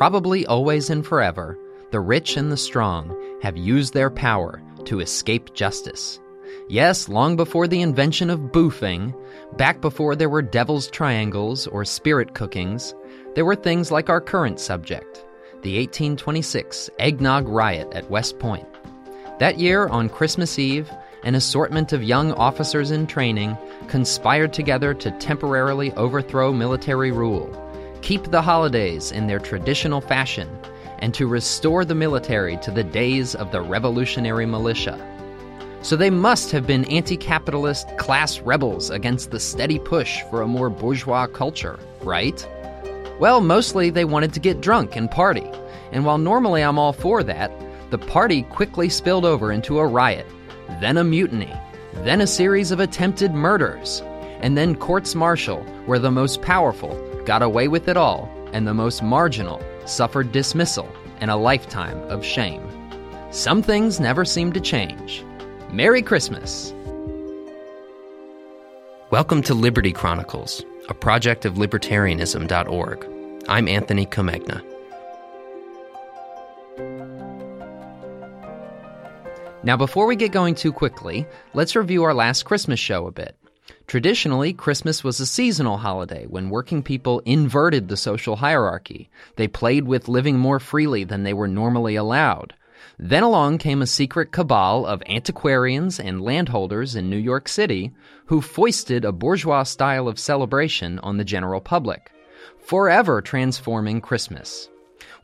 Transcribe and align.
probably 0.00 0.46
always 0.46 0.88
and 0.88 1.06
forever, 1.06 1.58
the 1.90 2.00
rich 2.00 2.38
and 2.38 2.50
the 2.50 2.56
strong 2.56 3.14
have 3.42 3.54
used 3.54 3.92
their 3.92 4.08
power 4.08 4.62
to 4.82 4.98
escape 4.98 5.52
justice. 5.52 6.18
Yes, 6.70 7.06
long 7.06 7.36
before 7.36 7.68
the 7.68 7.82
invention 7.82 8.30
of 8.30 8.50
boofing, 8.50 9.14
back 9.58 9.82
before 9.82 10.16
there 10.16 10.30
were 10.30 10.40
devil's 10.40 10.88
triangles 10.88 11.66
or 11.66 11.84
spirit 11.84 12.32
cookings, 12.34 12.94
there 13.34 13.44
were 13.44 13.54
things 13.54 13.90
like 13.90 14.08
our 14.08 14.22
current 14.22 14.58
subject, 14.58 15.22
the 15.60 15.76
1826 15.76 16.88
eggnog 16.98 17.46
riot 17.46 17.92
at 17.92 18.10
West 18.10 18.38
Point. 18.38 18.66
That 19.38 19.58
year, 19.58 19.86
on 19.88 20.08
Christmas 20.08 20.58
Eve, 20.58 20.90
an 21.24 21.34
assortment 21.34 21.92
of 21.92 22.02
young 22.02 22.32
officers 22.32 22.90
in 22.90 23.06
training 23.06 23.54
conspired 23.88 24.54
together 24.54 24.94
to 24.94 25.10
temporarily 25.18 25.92
overthrow 25.92 26.54
military 26.54 27.12
rule, 27.12 27.54
keep 28.02 28.30
the 28.30 28.42
holidays 28.42 29.12
in 29.12 29.26
their 29.26 29.38
traditional 29.38 30.00
fashion, 30.00 30.48
and 30.98 31.14
to 31.14 31.26
restore 31.26 31.84
the 31.84 31.94
military 31.94 32.56
to 32.58 32.70
the 32.70 32.84
days 32.84 33.34
of 33.34 33.52
the 33.52 33.60
revolutionary 33.60 34.46
militia. 34.46 34.98
So 35.82 35.96
they 35.96 36.10
must 36.10 36.50
have 36.50 36.66
been 36.66 36.84
anti 36.86 37.16
capitalist 37.16 37.96
class 37.96 38.40
rebels 38.40 38.90
against 38.90 39.30
the 39.30 39.40
steady 39.40 39.78
push 39.78 40.22
for 40.30 40.42
a 40.42 40.46
more 40.46 40.68
bourgeois 40.68 41.26
culture, 41.26 41.78
right? 42.02 42.46
Well, 43.18 43.40
mostly 43.40 43.90
they 43.90 44.04
wanted 44.04 44.34
to 44.34 44.40
get 44.40 44.60
drunk 44.60 44.96
and 44.96 45.10
party, 45.10 45.50
and 45.92 46.04
while 46.04 46.18
normally 46.18 46.62
I'm 46.62 46.78
all 46.78 46.92
for 46.92 47.22
that, 47.22 47.50
the 47.90 47.98
party 47.98 48.42
quickly 48.42 48.88
spilled 48.88 49.24
over 49.24 49.52
into 49.52 49.78
a 49.78 49.86
riot, 49.86 50.26
then 50.80 50.96
a 50.96 51.04
mutiny, 51.04 51.52
then 52.04 52.20
a 52.20 52.26
series 52.26 52.70
of 52.70 52.80
attempted 52.80 53.32
murders, 53.32 54.02
and 54.40 54.56
then 54.56 54.76
courts 54.76 55.14
martial, 55.14 55.62
where 55.86 55.98
the 55.98 56.10
most 56.10 56.40
powerful 56.42 56.94
got 57.24 57.42
away 57.42 57.68
with 57.68 57.88
it 57.88 57.96
all 57.96 58.28
and 58.52 58.66
the 58.66 58.74
most 58.74 59.02
marginal 59.02 59.62
suffered 59.84 60.32
dismissal 60.32 60.88
and 61.20 61.30
a 61.30 61.36
lifetime 61.36 61.98
of 62.08 62.24
shame. 62.24 62.62
Some 63.30 63.62
things 63.62 64.00
never 64.00 64.24
seem 64.24 64.52
to 64.52 64.60
change. 64.60 65.24
Merry 65.72 66.02
Christmas! 66.02 66.72
Welcome 69.10 69.42
to 69.42 69.54
Liberty 69.54 69.92
Chronicles, 69.92 70.64
a 70.88 70.94
project 70.94 71.44
of 71.44 71.54
libertarianism.org. 71.54 73.06
I'm 73.48 73.68
Anthony 73.68 74.06
Comegna. 74.06 74.64
Now, 79.62 79.76
before 79.76 80.06
we 80.06 80.16
get 80.16 80.32
going 80.32 80.54
too 80.54 80.72
quickly, 80.72 81.26
let's 81.52 81.76
review 81.76 82.02
our 82.04 82.14
last 82.14 82.44
Christmas 82.44 82.80
show 82.80 83.06
a 83.06 83.12
bit. 83.12 83.39
Traditionally, 83.90 84.52
Christmas 84.52 85.02
was 85.02 85.18
a 85.18 85.26
seasonal 85.26 85.78
holiday 85.78 86.24
when 86.26 86.48
working 86.48 86.80
people 86.80 87.22
inverted 87.24 87.88
the 87.88 87.96
social 87.96 88.36
hierarchy. 88.36 89.10
They 89.34 89.48
played 89.48 89.84
with 89.84 90.06
living 90.06 90.38
more 90.38 90.60
freely 90.60 91.02
than 91.02 91.24
they 91.24 91.32
were 91.32 91.48
normally 91.48 91.96
allowed. 91.96 92.54
Then 93.00 93.24
along 93.24 93.58
came 93.58 93.82
a 93.82 93.88
secret 93.88 94.30
cabal 94.30 94.86
of 94.86 95.02
antiquarians 95.08 95.98
and 95.98 96.22
landholders 96.22 96.94
in 96.94 97.10
New 97.10 97.16
York 97.16 97.48
City 97.48 97.90
who 98.26 98.40
foisted 98.40 99.04
a 99.04 99.10
bourgeois 99.10 99.64
style 99.64 100.06
of 100.06 100.20
celebration 100.20 101.00
on 101.00 101.16
the 101.16 101.24
general 101.24 101.60
public, 101.60 102.12
forever 102.60 103.20
transforming 103.20 104.00
Christmas. 104.00 104.68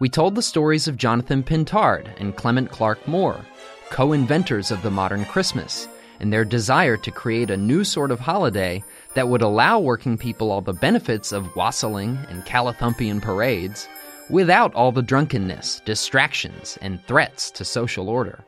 We 0.01 0.09
told 0.09 0.35
the 0.35 0.43
stories 0.43 0.89
of 0.89 0.97
Jonathan 0.97 1.45
Pintard 1.45 2.09
and 2.19 2.35
Clement 2.35 2.73
Clarke 2.73 3.07
Moore 3.07 3.47
co 3.91 4.13
inventors 4.13 4.73
of 4.73 4.83
the 4.83 4.91
modern 4.91 5.25
Christmas, 5.27 5.87
and 6.21 6.33
their 6.33 6.45
desire 6.45 6.97
to 6.97 7.11
create 7.11 7.51
a 7.51 7.57
new 7.57 7.85
sort 7.85 8.11
of 8.11 8.21
holiday 8.21 8.83
that 9.15 9.29
would 9.29 9.43
allow 9.43 9.79
working 9.79 10.19
people 10.19 10.51
all 10.51 10.61
the 10.61 10.73
benefits 10.73 11.33
of 11.33 11.55
wassailing 11.57 12.19
and 12.29 12.45
Callithumpian 12.45 13.21
parades 13.21 13.89
without 14.29 14.75
all 14.75 14.93
the 14.93 15.03
drunkenness, 15.03 15.81
distractions, 15.85 16.79
and 16.83 17.03
threats 17.07 17.51
to 17.53 17.65
social 17.65 18.09
order. 18.09 18.45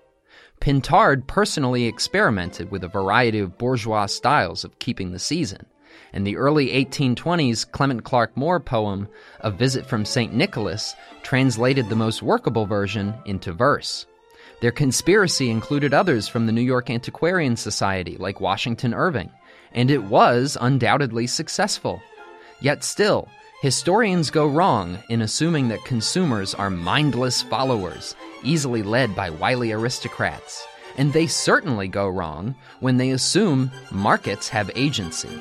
Pintard 0.60 1.26
personally 1.28 1.84
experimented 1.84 2.70
with 2.70 2.82
a 2.82 2.88
variety 2.88 3.38
of 3.38 3.58
bourgeois 3.58 4.06
styles 4.06 4.64
of 4.64 4.78
keeping 4.80 5.12
the 5.12 5.18
season, 5.18 5.64
and 6.12 6.26
the 6.26 6.36
early 6.36 6.68
1820s 6.84 7.70
Clement 7.70 8.02
Clarke 8.02 8.36
Moore 8.36 8.58
poem, 8.58 9.08
A 9.40 9.52
Visit 9.52 9.86
from 9.86 10.04
St. 10.04 10.34
Nicholas, 10.34 10.94
translated 11.22 11.88
the 11.88 11.96
most 11.96 12.22
workable 12.22 12.66
version 12.66 13.14
into 13.24 13.52
verse. 13.52 14.06
Their 14.60 14.72
conspiracy 14.72 15.50
included 15.50 15.94
others 15.94 16.26
from 16.26 16.46
the 16.46 16.52
New 16.52 16.62
York 16.62 16.90
Antiquarian 16.90 17.56
Society, 17.56 18.16
like 18.18 18.40
Washington 18.40 18.92
Irving, 18.92 19.30
and 19.72 19.90
it 19.90 20.02
was 20.02 20.58
undoubtedly 20.60 21.28
successful. 21.28 22.02
Yet 22.60 22.82
still, 22.82 23.28
historians 23.62 24.30
go 24.30 24.48
wrong 24.48 24.98
in 25.08 25.22
assuming 25.22 25.68
that 25.68 25.84
consumers 25.84 26.54
are 26.54 26.70
mindless 26.70 27.40
followers, 27.42 28.16
easily 28.42 28.82
led 28.82 29.14
by 29.14 29.30
wily 29.30 29.70
aristocrats. 29.70 30.66
And 30.96 31.12
they 31.12 31.28
certainly 31.28 31.86
go 31.86 32.08
wrong 32.08 32.56
when 32.80 32.96
they 32.96 33.10
assume 33.10 33.70
markets 33.92 34.48
have 34.48 34.72
agency. 34.74 35.40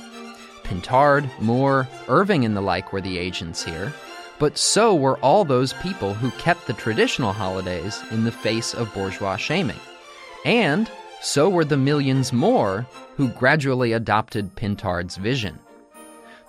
Pintard, 0.63 1.27
Moore, 1.39 1.87
Irving, 2.07 2.45
and 2.45 2.55
the 2.55 2.61
like 2.61 2.93
were 2.93 3.01
the 3.01 3.17
agents 3.17 3.63
here, 3.63 3.91
but 4.39 4.57
so 4.57 4.95
were 4.95 5.17
all 5.19 5.43
those 5.43 5.73
people 5.73 6.13
who 6.13 6.31
kept 6.31 6.67
the 6.67 6.73
traditional 6.73 7.33
holidays 7.33 8.01
in 8.11 8.23
the 8.23 8.31
face 8.31 8.73
of 8.73 8.93
bourgeois 8.93 9.35
shaming. 9.35 9.79
And 10.45 10.89
so 11.21 11.49
were 11.49 11.65
the 11.65 11.77
millions 11.77 12.31
more 12.31 12.85
who 13.15 13.29
gradually 13.29 13.93
adopted 13.93 14.55
Pintard's 14.55 15.17
vision. 15.17 15.59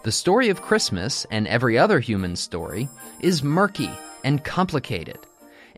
The 0.05 0.13
story 0.13 0.49
of 0.49 0.63
Christmas, 0.63 1.27
and 1.31 1.49
every 1.49 1.77
other 1.77 1.99
human 1.99 2.37
story, 2.37 2.89
is 3.21 3.43
murky 3.43 3.91
and 4.23 4.45
complicated, 4.45 5.19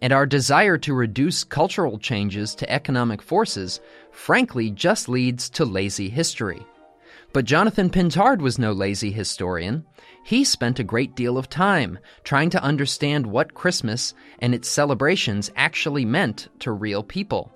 and 0.02 0.12
our 0.12 0.26
desire 0.26 0.76
to 0.78 0.94
reduce 0.94 1.44
cultural 1.44 1.98
changes 1.98 2.54
to 2.56 2.70
economic 2.70 3.22
forces 3.22 3.80
frankly 4.10 4.70
just 4.70 5.08
leads 5.08 5.48
to 5.50 5.64
lazy 5.64 6.10
history. 6.10 6.66
But 7.32 7.44
Jonathan 7.44 7.90
Pintard 7.90 8.40
was 8.40 8.58
no 8.58 8.72
lazy 8.72 9.12
historian. 9.12 9.86
He 10.22 10.44
spent 10.44 10.78
a 10.78 10.84
great 10.84 11.14
deal 11.16 11.38
of 11.38 11.48
time 11.48 11.98
trying 12.24 12.50
to 12.50 12.62
understand 12.62 13.26
what 13.26 13.54
Christmas 13.54 14.14
and 14.38 14.54
its 14.54 14.68
celebrations 14.68 15.50
actually 15.56 16.04
meant 16.04 16.48
to 16.60 16.72
real 16.72 17.02
people. 17.02 17.52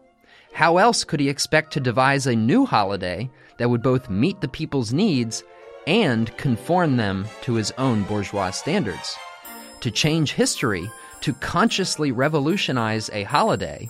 How 0.53 0.79
else 0.79 1.05
could 1.05 1.21
he 1.21 1.29
expect 1.29 1.73
to 1.73 1.81
devise 1.81 2.27
a 2.27 2.37
new 2.37 2.65
holiday 2.65 3.31
that 3.59 3.71
would 3.71 3.83
both 3.83 4.11
meet 4.11 4.41
the 4.41 4.49
people's 4.49 4.93
needs 4.93 5.43
and 5.87 6.35
conform 6.37 6.97
them 6.97 7.27
to 7.43 7.55
his 7.55 7.73
own 7.79 8.05
bourgeois 8.05 8.51
standards? 8.51 9.17
To 9.81 9.91
change 9.91 10.33
history, 10.33 10.91
to 11.21 11.33
consciously 11.35 12.13
revolutionize 12.13 13.11
a 13.13 13.25
holiday, 13.25 13.89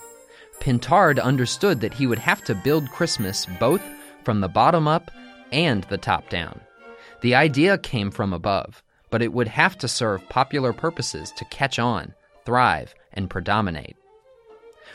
Pintard 0.60 1.20
understood 1.20 1.80
that 1.80 1.94
he 1.94 2.06
would 2.06 2.18
have 2.18 2.42
to 2.44 2.54
build 2.54 2.90
Christmas 2.90 3.46
both 3.60 3.82
from 4.24 4.40
the 4.40 4.48
bottom 4.48 4.88
up 4.88 5.10
and 5.52 5.84
the 5.84 5.98
top 5.98 6.28
down. 6.30 6.60
The 7.24 7.34
idea 7.34 7.78
came 7.78 8.10
from 8.10 8.34
above, 8.34 8.82
but 9.08 9.22
it 9.22 9.32
would 9.32 9.48
have 9.48 9.78
to 9.78 9.88
serve 9.88 10.28
popular 10.28 10.74
purposes 10.74 11.32
to 11.38 11.46
catch 11.46 11.78
on, 11.78 12.12
thrive, 12.44 12.94
and 13.14 13.30
predominate. 13.30 13.96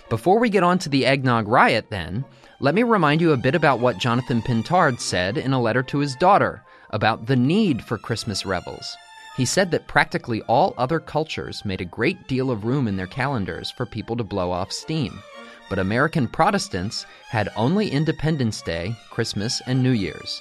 Before 0.10 0.38
we 0.38 0.52
get 0.52 0.62
on 0.62 0.78
to 0.78 0.90
the 0.90 1.08
eggnog 1.08 1.48
riot, 1.48 1.88
then, 1.90 2.24
let 2.60 2.76
me 2.76 2.84
remind 2.84 3.20
you 3.20 3.32
a 3.32 3.38
bit 3.38 3.56
about 3.56 3.80
what 3.80 3.98
Jonathan 3.98 4.44
Pintard 4.44 5.00
said 5.00 5.40
in 5.40 5.54
a 5.54 5.60
letter 5.60 5.82
to 5.82 5.98
his 5.98 6.16
daughter 6.18 6.64
about 6.92 7.26
the 7.26 7.36
need 7.36 7.84
for 7.84 7.98
Christmas 7.98 8.46
revels. 8.46 8.96
He 9.36 9.46
said 9.46 9.72
that 9.72 9.88
practically 9.88 10.44
all 10.44 10.76
other 10.78 11.00
cultures 11.00 11.66
made 11.66 11.82
a 11.82 11.86
great 11.86 12.28
deal 12.28 12.52
of 12.52 12.64
room 12.64 12.88
in 12.88 12.96
their 12.96 13.08
calendars 13.08 13.72
for 13.72 13.88
people 13.88 14.16
to 14.18 14.24
blow 14.24 14.52
off 14.52 14.72
steam. 14.72 15.20
But 15.68 15.80
American 15.80 16.28
Protestants 16.28 17.08
had 17.28 17.50
only 17.56 17.90
Independence 17.90 18.62
Day, 18.62 18.96
Christmas, 19.10 19.64
and 19.66 19.82
New 19.82 19.94
Year's. 19.94 20.40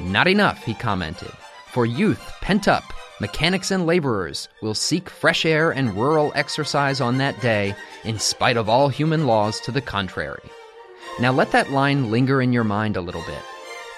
Not 0.00 0.28
enough, 0.28 0.64
he 0.64 0.74
commented. 0.74 1.32
For 1.72 1.86
youth, 1.86 2.32
pent 2.40 2.68
up, 2.68 2.84
mechanics 3.20 3.70
and 3.70 3.86
laborers 3.86 4.48
will 4.62 4.74
seek 4.74 5.08
fresh 5.08 5.44
air 5.44 5.70
and 5.70 5.94
rural 5.94 6.32
exercise 6.34 7.00
on 7.00 7.18
that 7.18 7.40
day, 7.40 7.74
in 8.04 8.18
spite 8.18 8.56
of 8.56 8.68
all 8.68 8.88
human 8.88 9.26
laws 9.26 9.60
to 9.60 9.72
the 9.72 9.80
contrary. 9.80 10.50
Now 11.18 11.32
let 11.32 11.52
that 11.52 11.70
line 11.70 12.10
linger 12.10 12.42
in 12.42 12.52
your 12.52 12.64
mind 12.64 12.96
a 12.96 13.00
little 13.00 13.22
bit. 13.22 13.42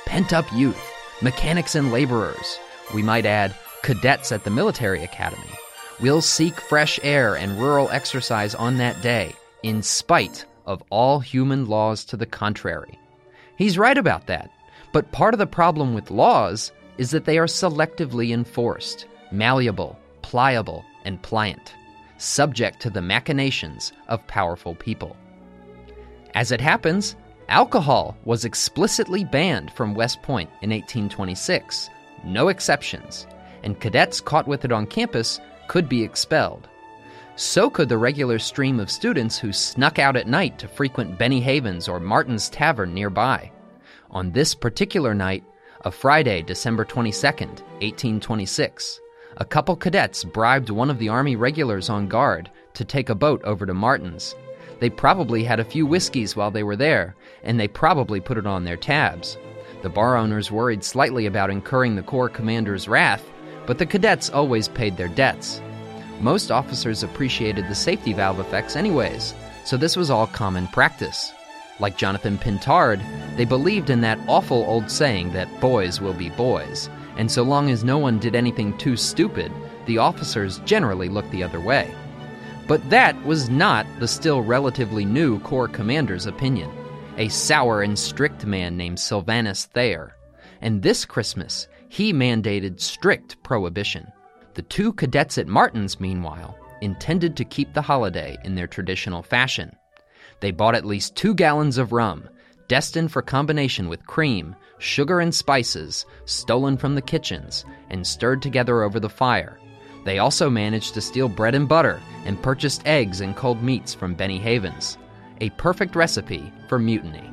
Pent 0.07 0.33
up 0.33 0.47
youth, 0.53 0.81
mechanics 1.21 1.75
and 1.75 1.93
laborers, 1.93 2.59
we 2.95 3.03
might 3.03 3.27
add, 3.27 3.55
cadets 3.83 4.33
at 4.33 4.45
the 4.45 4.51
military 4.51 5.03
academy, 5.03 5.51
will 6.01 6.23
seek 6.23 6.61
fresh 6.61 7.01
air 7.03 7.37
and 7.37 7.61
rural 7.61 7.91
exercise 7.91 8.55
on 8.55 8.79
that 8.79 9.01
day, 9.03 9.35
in 9.63 9.83
spite 9.83 10.45
of 10.65 10.83
all 10.91 11.19
human 11.19 11.67
laws 11.67 12.05
to 12.05 12.17
the 12.17 12.27
contrary. 12.27 12.99
He's 13.57 13.79
right 13.79 13.99
about 13.99 14.29
that. 14.29 14.51
But 14.99 15.13
part 15.13 15.33
of 15.33 15.39
the 15.39 15.47
problem 15.47 15.95
with 15.95 16.11
laws 16.11 16.73
is 16.97 17.13
that 17.13 17.25
they 17.25 17.39
are 17.39 17.47
selectively 17.47 18.35
enforced, 18.35 19.07
malleable, 19.31 19.97
pliable, 20.23 20.85
and 21.05 21.23
pliant, 21.23 21.73
subject 22.17 22.81
to 22.81 22.91
the 22.91 23.01
machinations 23.01 23.93
of 24.09 24.27
powerful 24.27 24.75
people. 24.75 25.17
As 26.35 26.51
it 26.51 26.61
happens, 26.61 27.15
alcohol 27.49 28.17
was 28.25 28.45
explicitly 28.45 29.23
banned 29.23 29.71
from 29.71 29.95
West 29.95 30.21
Point 30.23 30.51
in 30.63 30.71
1826, 30.71 31.91
no 32.25 32.49
exceptions, 32.49 33.29
and 33.63 33.79
cadets 33.79 34.21
caught 34.21 34.49
with 34.49 34.65
it 34.65 34.73
on 34.73 34.85
campus 34.85 35.39
could 35.69 35.89
be 35.89 36.03
expelled. 36.03 36.69
So 37.37 37.71
could 37.71 37.89
the 37.89 37.99
regular 37.99 38.41
stream 38.41 38.81
of 38.81 38.91
students 38.91 39.39
who 39.39 39.53
snuck 39.53 40.01
out 40.01 40.17
at 40.17 40.27
night 40.27 40.59
to 40.59 40.67
frequent 40.67 41.17
Benny 41.17 41.41
Havens 41.41 41.87
or 41.87 42.01
Martin's 42.01 42.49
Tavern 42.49 42.93
nearby. 42.93 43.53
On 44.11 44.33
this 44.33 44.55
particular 44.55 45.15
night, 45.15 45.45
a 45.85 45.91
Friday, 45.91 46.41
December 46.41 46.87
22nd, 46.87 47.61
1826, 47.81 49.01
a 49.37 49.45
couple 49.45 49.77
cadets 49.77 50.25
bribed 50.25 50.71
one 50.71 50.89
of 50.89 50.99
the 50.99 51.11
Army 51.11 51.37
regulars 51.37 51.91
on 51.91 52.09
guard 52.09 52.51
to 52.73 52.87
take 52.87 53.11
a 53.11 53.15
boat 53.15 53.43
over 53.45 53.67
to 53.67 53.75
Martin's. 53.75 54.35
They 54.81 54.89
probably 54.89 55.45
had 55.45 55.61
a 55.61 55.65
few 55.65 55.85
whiskeys 55.85 56.35
while 56.35 56.51
they 56.51 56.63
were 56.63 56.75
there, 56.75 57.17
and 57.43 57.61
they 57.61 57.69
probably 57.69 58.19
put 58.19 58.39
it 58.39 58.47
on 58.47 58.65
their 58.65 58.79
tabs. 58.79 59.37
The 59.83 59.91
bar 59.91 60.17
owners 60.17 60.51
worried 60.51 60.83
slightly 60.83 61.27
about 61.27 61.51
incurring 61.51 61.95
the 61.95 62.03
Corps 62.03 62.31
commander's 62.31 62.89
wrath, 62.89 63.29
but 63.67 63.77
the 63.77 63.87
cadets 63.87 64.31
always 64.31 64.69
paid 64.69 64.97
their 64.97 65.09
debts. 65.09 65.61
Most 66.21 66.51
officers 66.51 67.03
appreciated 67.03 67.69
the 67.69 67.75
safety 67.75 68.15
valve 68.15 68.41
effects, 68.41 68.75
anyways, 68.75 69.35
so 69.65 69.77
this 69.77 69.97
was 69.97 70.11
all 70.11 70.27
common 70.27 70.67
practice. 70.69 71.31
Like 71.81 71.97
Jonathan 71.97 72.39
Pintard, 72.39 73.01
they 73.37 73.45
believed 73.45 73.91
in 73.91 74.01
that 74.01 74.19
awful 74.27 74.65
old 74.65 74.91
saying 74.91 75.33
that 75.33 75.61
boys 75.61 76.01
will 76.01 76.15
be 76.15 76.31
boys, 76.31 76.91
and 77.17 77.31
so 77.31 77.43
long 77.43 77.71
as 77.71 77.85
no 77.85 77.99
one 77.99 78.19
did 78.19 78.35
anything 78.35 78.77
too 78.79 78.97
stupid, 78.97 79.53
the 79.87 79.99
officers 79.99 80.59
generally 80.61 81.09
looked 81.09 81.31
the 81.31 81.43
other 81.43 81.61
way. 81.61 81.93
But 82.67 82.91
that 82.91 83.25
was 83.25 83.49
not 83.49 83.87
the 83.99 84.09
still 84.09 84.43
relatively 84.43 85.05
new 85.05 85.41
Corps 85.41 85.69
commander's 85.69 86.27
opinion, 86.27 86.71
a 87.17 87.29
sour 87.29 87.83
and 87.83 87.99
strict 87.99 88.45
man 88.45 88.77
named 88.77 89.01
Sylvanus 89.01 89.67
Thayer. 89.67 90.15
And 90.61 90.83
this 90.83 91.05
Christmas, 91.05 91.69
he 91.89 92.13
mandated 92.13 92.81
strict 92.81 93.43
prohibition. 93.43 94.13
The 94.55 94.63
two 94.63 94.93
cadets 94.93 95.39
at 95.39 95.47
Martin's, 95.47 96.01
meanwhile, 96.01 96.59
intended 96.81 97.37
to 97.37 97.45
keep 97.45 97.73
the 97.73 97.83
holiday 97.83 98.37
in 98.45 98.55
their 98.55 98.67
traditional 98.67 99.23
fashion. 99.23 99.75
They 100.41 100.51
bought 100.51 100.75
at 100.75 100.85
least 100.85 101.17
two 101.17 101.35
gallons 101.35 101.79
of 101.79 101.93
rum, 101.93 102.29
destined 102.69 103.11
for 103.11 103.23
combination 103.23 103.89
with 103.89 104.07
cream, 104.07 104.55
sugar, 104.79 105.21
and 105.21 105.35
spices 105.35 106.07
stolen 106.27 106.77
from 106.77 106.95
the 106.95 107.03
kitchens 107.03 107.65
and 107.91 108.07
stirred 108.07 108.43
together 108.43 108.83
over 108.83 109.01
the 109.01 109.09
fire. 109.09 109.59
They 110.05 110.19
also 110.19 110.49
managed 110.49 110.95
to 110.95 111.01
steal 111.01 111.29
bread 111.29 111.55
and 111.55 111.69
butter 111.69 112.01
and 112.25 112.41
purchased 112.43 112.87
eggs 112.87 113.21
and 113.21 113.35
cold 113.37 113.63
meats 113.63 113.95
from 113.95 114.15
Benny 114.15 114.39
Havens. 114.39 114.97
A 115.41 115.51
perfect 115.51 115.97
recipe 115.97 116.53
for 116.69 116.79
mutiny. 116.79 117.31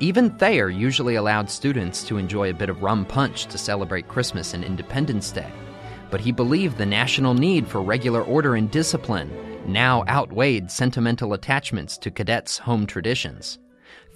Even 0.00 0.30
Thayer 0.30 0.70
usually 0.70 1.16
allowed 1.16 1.50
students 1.50 2.02
to 2.04 2.16
enjoy 2.16 2.50
a 2.50 2.54
bit 2.54 2.70
of 2.70 2.82
rum 2.82 3.04
punch 3.04 3.46
to 3.46 3.58
celebrate 3.58 4.08
Christmas 4.08 4.54
and 4.54 4.64
Independence 4.64 5.30
Day, 5.30 5.52
but 6.10 6.20
he 6.20 6.32
believed 6.32 6.76
the 6.76 6.86
national 6.86 7.34
need 7.34 7.66
for 7.66 7.82
regular 7.82 8.22
order 8.22 8.56
and 8.56 8.70
discipline 8.70 9.30
now 9.66 10.04
outweighed 10.08 10.70
sentimental 10.70 11.32
attachments 11.32 11.96
to 11.98 12.10
cadets' 12.10 12.58
home 12.58 12.86
traditions. 12.86 13.58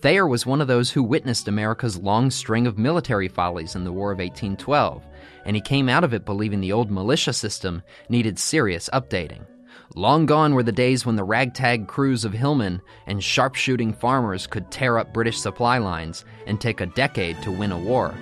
Thayer 0.01 0.27
was 0.27 0.45
one 0.45 0.61
of 0.61 0.69
those 0.69 0.91
who 0.91 1.03
witnessed 1.03 1.49
America's 1.49 1.97
long 1.97 2.31
string 2.31 2.67
of 2.67 2.77
military 2.77 3.29
follies 3.29 3.75
in 3.75 3.85
the 3.85 3.93
War 3.93 4.13
of 4.13 4.19
1812, 4.19 5.03
and 5.45 5.57
he 5.57 5.63
came 5.63 5.89
out 5.89 6.05
of 6.05 6.13
it 6.13 6.27
believing 6.27 6.61
the 6.61 6.73
old 6.73 6.91
militia 6.91 7.33
system 7.33 7.83
needed 8.09 8.39
serious 8.39 8.91
updating. 8.93 9.47
Long 9.95 10.27
gone 10.27 10.55
were 10.55 10.63
the 10.63 10.73
days 10.73 11.07
when 11.07 11.17
the 11.17 11.25
ragtag 11.25 11.87
crews 11.87 12.25
of 12.25 12.33
hillmen 12.33 12.83
and 13.07 13.23
sharpshooting 13.23 13.93
farmers 13.95 14.47
could 14.47 14.71
tear 14.71 14.99
up 14.99 15.13
British 15.15 15.39
supply 15.39 15.79
lines 15.79 16.25
and 16.47 16.61
take 16.61 16.81
a 16.81 16.87
decade 16.87 17.41
to 17.43 17.53
win 17.53 17.73
a 17.73 17.79
war. 17.79 18.15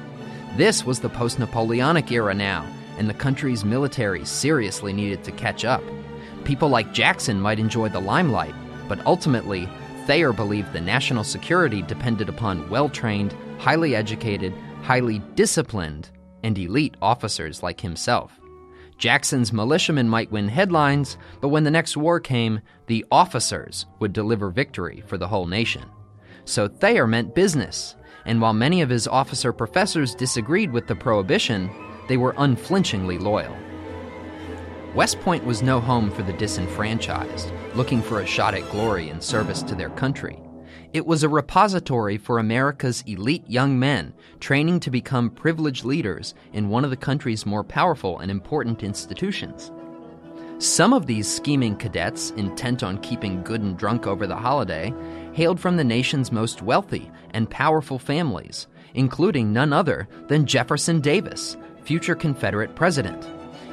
This 0.57 0.85
was 0.85 1.01
the 1.01 1.09
post 1.09 1.39
Napoleonic 1.39 2.13
era 2.13 2.35
now, 2.35 2.67
and 2.99 3.09
the 3.09 3.15
country's 3.15 3.65
military 3.65 4.25
seriously 4.25 4.93
needed 4.93 5.25
to 5.25 5.33
catch 5.33 5.65
up. 5.65 5.83
People 6.45 6.69
like 6.69 6.93
Jackson 6.93 7.41
might 7.41 7.59
enjoy 7.59 7.89
the 7.89 8.01
limelight, 8.01 8.55
but 8.89 9.05
ultimately, 9.07 9.69
Thayer 10.07 10.33
believed 10.33 10.73
the 10.73 10.81
national 10.81 11.25
security 11.25 11.83
depended 11.83 12.29
upon 12.29 12.69
well 12.69 12.89
trained, 12.89 13.35
highly 13.59 13.95
educated, 13.95 14.53
highly 14.83 15.21
disciplined, 15.37 16.11
and 16.43 16.59
elite 16.59 16.97
officers 17.01 17.63
like 17.63 17.81
himself. 17.81 18.33
Jackson's 18.99 19.53
militiamen 19.53 20.09
might 20.09 20.31
win 20.31 20.49
headlines, 20.49 21.17
but 21.41 21.49
when 21.49 21.65
the 21.65 21.71
next 21.71 21.97
war 21.97 22.21
came, 22.21 22.61
the 22.87 23.05
officers 23.11 23.87
would 24.01 24.13
deliver 24.13 24.51
victory 24.51 25.03
for 25.07 25.19
the 25.19 25.29
whole 25.29 25.47
nation. 25.47 25.85
So 26.45 26.69
Thayer 26.69 27.07
meant 27.07 27.35
business, 27.35 27.97
and 28.27 28.41
while 28.41 28.53
many 28.53 28.83
of 28.83 28.91
his 28.91 29.09
officer 29.09 29.53
professors 29.53 30.15
disagreed 30.15 30.73
with 30.73 30.87
the 30.87 30.95
prohibition, 30.95 31.71
they 32.13 32.19
were 32.19 32.35
unflinchingly 32.37 33.17
loyal. 33.17 33.57
West 34.95 35.19
Point 35.21 35.43
was 35.47 35.63
no 35.63 35.81
home 35.81 36.11
for 36.11 36.23
the 36.23 36.35
disenfranchised, 36.35 37.51
looking 37.75 38.03
for 38.03 38.21
a 38.21 38.27
shot 38.27 38.53
at 38.53 38.69
glory 38.71 39.09
and 39.09 39.23
service 39.23 39.63
to 39.63 39.75
their 39.75 39.89
country. 39.89 40.39
It 40.93 41.07
was 41.07 41.23
a 41.23 41.29
repository 41.31 42.19
for 42.19 42.39
America's 42.39 43.03
elite 43.07 43.49
young 43.49 43.79
men 43.79 44.13
training 44.41 44.81
to 44.81 44.91
become 44.91 45.31
privileged 45.31 45.87
leaders 45.87 46.35
in 46.53 46.69
one 46.69 46.85
of 46.85 46.91
the 46.91 46.99
country's 46.99 47.47
more 47.47 47.65
powerful 47.65 48.19
and 48.19 48.31
important 48.31 48.83
institutions. 48.83 49.73
Some 50.59 50.93
of 50.93 51.07
these 51.07 51.27
scheming 51.27 51.77
cadets, 51.77 52.33
intent 52.33 52.83
on 52.83 52.99
keeping 52.99 53.43
good 53.43 53.63
and 53.63 53.75
drunk 53.75 54.07
over 54.07 54.27
the 54.27 54.37
holiday, 54.37 54.93
hailed 55.33 55.59
from 55.59 55.79
the 55.79 55.83
nation's 55.83 56.31
most 56.31 56.61
wealthy 56.61 57.11
and 57.31 57.49
powerful 57.49 57.99
families, 57.99 58.67
including 58.93 59.51
none 59.51 59.73
other 59.73 60.07
than 60.29 60.45
Jefferson 60.45 61.01
Davis, 61.01 61.57
future 61.85 62.15
Confederate 62.15 62.75
president. 62.75 63.27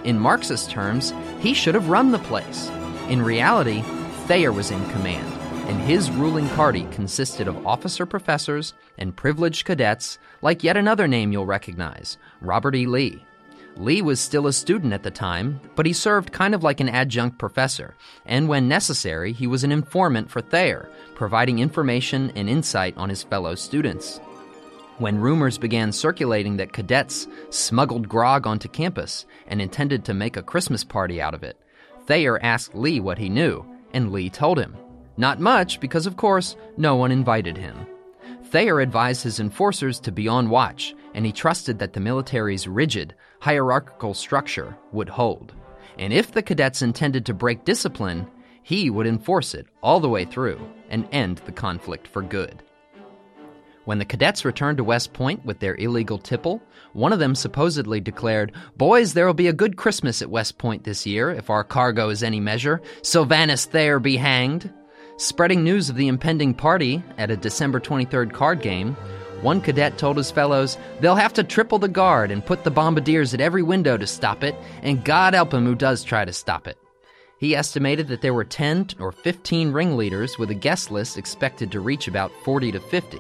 In 0.04 0.20
Marxist 0.20 0.70
terms, 0.70 1.14
he 1.40 1.54
should 1.54 1.76
have 1.76 1.90
run 1.90 2.12
the 2.12 2.20
place. 2.20 2.70
In 3.10 3.22
reality, 3.22 3.84
Thayer 4.28 4.52
was 4.52 4.72
in 4.72 4.90
command, 4.90 5.28
and 5.68 5.82
his 5.82 6.10
ruling 6.12 6.48
party 6.50 6.88
consisted 6.92 7.48
of 7.48 7.66
officer 7.66 8.06
professors 8.06 8.74
and 8.98 9.16
privileged 9.16 9.66
cadets, 9.66 10.20
like 10.42 10.64
yet 10.64 10.78
another 10.78 11.08
name 11.08 11.32
you'll 11.32 11.46
recognize 11.46 12.18
Robert 12.42 12.76
E. 12.76 12.86
Lee. 12.86 13.26
Lee 13.76 14.02
was 14.02 14.20
still 14.20 14.46
a 14.48 14.54
student 14.54 14.94
at 14.94 15.04
the 15.04 15.12
time, 15.12 15.60
but 15.76 15.86
he 15.86 15.94
served 15.94 16.34
kind 16.34 16.54
of 16.54 16.64
like 16.64 16.80
an 16.80 16.90
adjunct 16.90 17.38
professor, 17.38 17.96
and 18.26 18.48
when 18.48 18.68
necessary, 18.68 19.32
he 19.32 19.48
was 19.48 19.64
an 19.64 19.72
informant 19.72 20.30
for 20.30 20.42
Thayer, 20.42 20.90
providing 21.16 21.60
information 21.60 22.32
and 22.36 22.50
insight 22.50 22.96
on 22.98 23.10
his 23.10 23.24
fellow 23.24 23.56
students. 23.56 24.20
When 25.00 25.18
rumors 25.18 25.58
began 25.58 25.94
circulating 25.94 26.58
that 26.58 26.74
cadets 26.74 27.26
smuggled 27.52 28.10
grog 28.10 28.46
onto 28.46 28.68
campus 28.68 29.26
and 29.48 29.62
intended 29.62 30.04
to 30.06 30.14
make 30.14 30.36
a 30.36 30.44
Christmas 30.44 30.84
party 30.84 31.22
out 31.22 31.34
of 31.34 31.42
it, 31.42 31.56
Thayer 32.06 32.38
asked 32.44 32.76
Lee 32.76 33.00
what 33.00 33.18
he 33.18 33.30
knew, 33.30 33.66
and 33.94 34.12
Lee 34.12 34.30
told 34.30 34.60
him. 34.60 34.76
Not 35.16 35.40
much, 35.40 35.80
because 35.80 36.06
of 36.06 36.18
course, 36.18 36.58
no 36.76 36.98
one 36.98 37.14
invited 37.14 37.58
him. 37.58 37.88
Thayer 38.48 38.82
advised 38.82 39.24
his 39.24 39.40
enforcers 39.40 40.02
to 40.02 40.12
be 40.12 40.28
on 40.28 40.50
watch, 40.50 40.94
and 41.14 41.26
he 41.26 41.32
trusted 41.32 41.80
that 41.80 41.94
the 41.94 42.02
military's 42.02 42.68
rigid, 42.68 43.16
hierarchical 43.40 44.14
structure 44.14 44.76
would 44.92 45.08
hold. 45.08 45.54
And 45.98 46.12
if 46.12 46.34
the 46.34 46.44
cadets 46.44 46.82
intended 46.82 47.26
to 47.28 47.34
break 47.34 47.64
discipline, 47.64 48.28
he 48.64 48.90
would 48.90 49.08
enforce 49.08 49.54
it 49.54 49.68
all 49.82 50.02
the 50.02 50.10
way 50.10 50.26
through 50.26 50.60
and 50.90 51.08
end 51.14 51.38
the 51.46 51.54
conflict 51.54 52.06
for 52.06 52.22
good. 52.22 52.62
When 53.90 53.98
the 53.98 54.06
cadets 54.06 54.46
returned 54.46 54.78
to 54.78 54.84
West 54.84 55.14
Point 55.14 55.44
with 55.44 55.58
their 55.58 55.74
illegal 55.74 56.20
tipple, 56.20 56.62
one 56.94 57.12
of 57.12 57.18
them 57.18 57.34
supposedly 57.34 58.00
declared, 58.00 58.52
Boys, 58.78 59.16
there'll 59.16 59.34
be 59.34 59.48
a 59.48 59.52
good 59.52 59.78
Christmas 59.78 60.22
at 60.22 60.30
West 60.30 60.60
Point 60.60 60.84
this 60.84 61.08
year, 61.08 61.32
if 61.32 61.50
our 61.50 61.64
cargo 61.64 62.10
is 62.10 62.22
any 62.22 62.40
measure. 62.40 62.84
Sylvanus 63.02 63.66
Thayer 63.66 63.98
be 63.98 64.16
hanged. 64.16 64.72
Spreading 65.18 65.64
news 65.64 65.90
of 65.90 65.96
the 65.96 66.08
impending 66.08 66.54
party 66.54 67.02
at 67.18 67.32
a 67.32 67.36
December 67.36 67.80
23rd 67.80 68.32
card 68.32 68.62
game, 68.62 68.94
one 69.42 69.60
cadet 69.60 69.98
told 69.98 70.18
his 70.18 70.30
fellows, 70.30 70.78
They'll 71.00 71.16
have 71.16 71.34
to 71.34 71.44
triple 71.44 71.80
the 71.80 71.88
guard 71.88 72.30
and 72.30 72.46
put 72.46 72.64
the 72.64 72.70
bombardiers 72.70 73.34
at 73.34 73.42
every 73.42 73.64
window 73.64 73.98
to 73.98 74.06
stop 74.06 74.44
it, 74.44 74.54
and 74.84 75.04
God 75.04 75.34
help 75.34 75.52
him 75.52 75.66
who 75.66 75.74
does 75.74 76.04
try 76.04 76.26
to 76.26 76.32
stop 76.32 76.68
it. 76.68 76.78
He 77.40 77.56
estimated 77.56 78.08
that 78.10 78.22
there 78.22 78.36
were 78.36 78.46
10 78.46 78.90
or 79.00 79.12
15 79.12 79.72
ringleaders 79.72 80.38
with 80.38 80.52
a 80.52 80.54
guest 80.54 80.92
list 80.92 81.18
expected 81.18 81.72
to 81.72 81.80
reach 81.80 82.08
about 82.08 82.32
40 82.44 82.74
to 82.74 82.80
50 82.80 83.20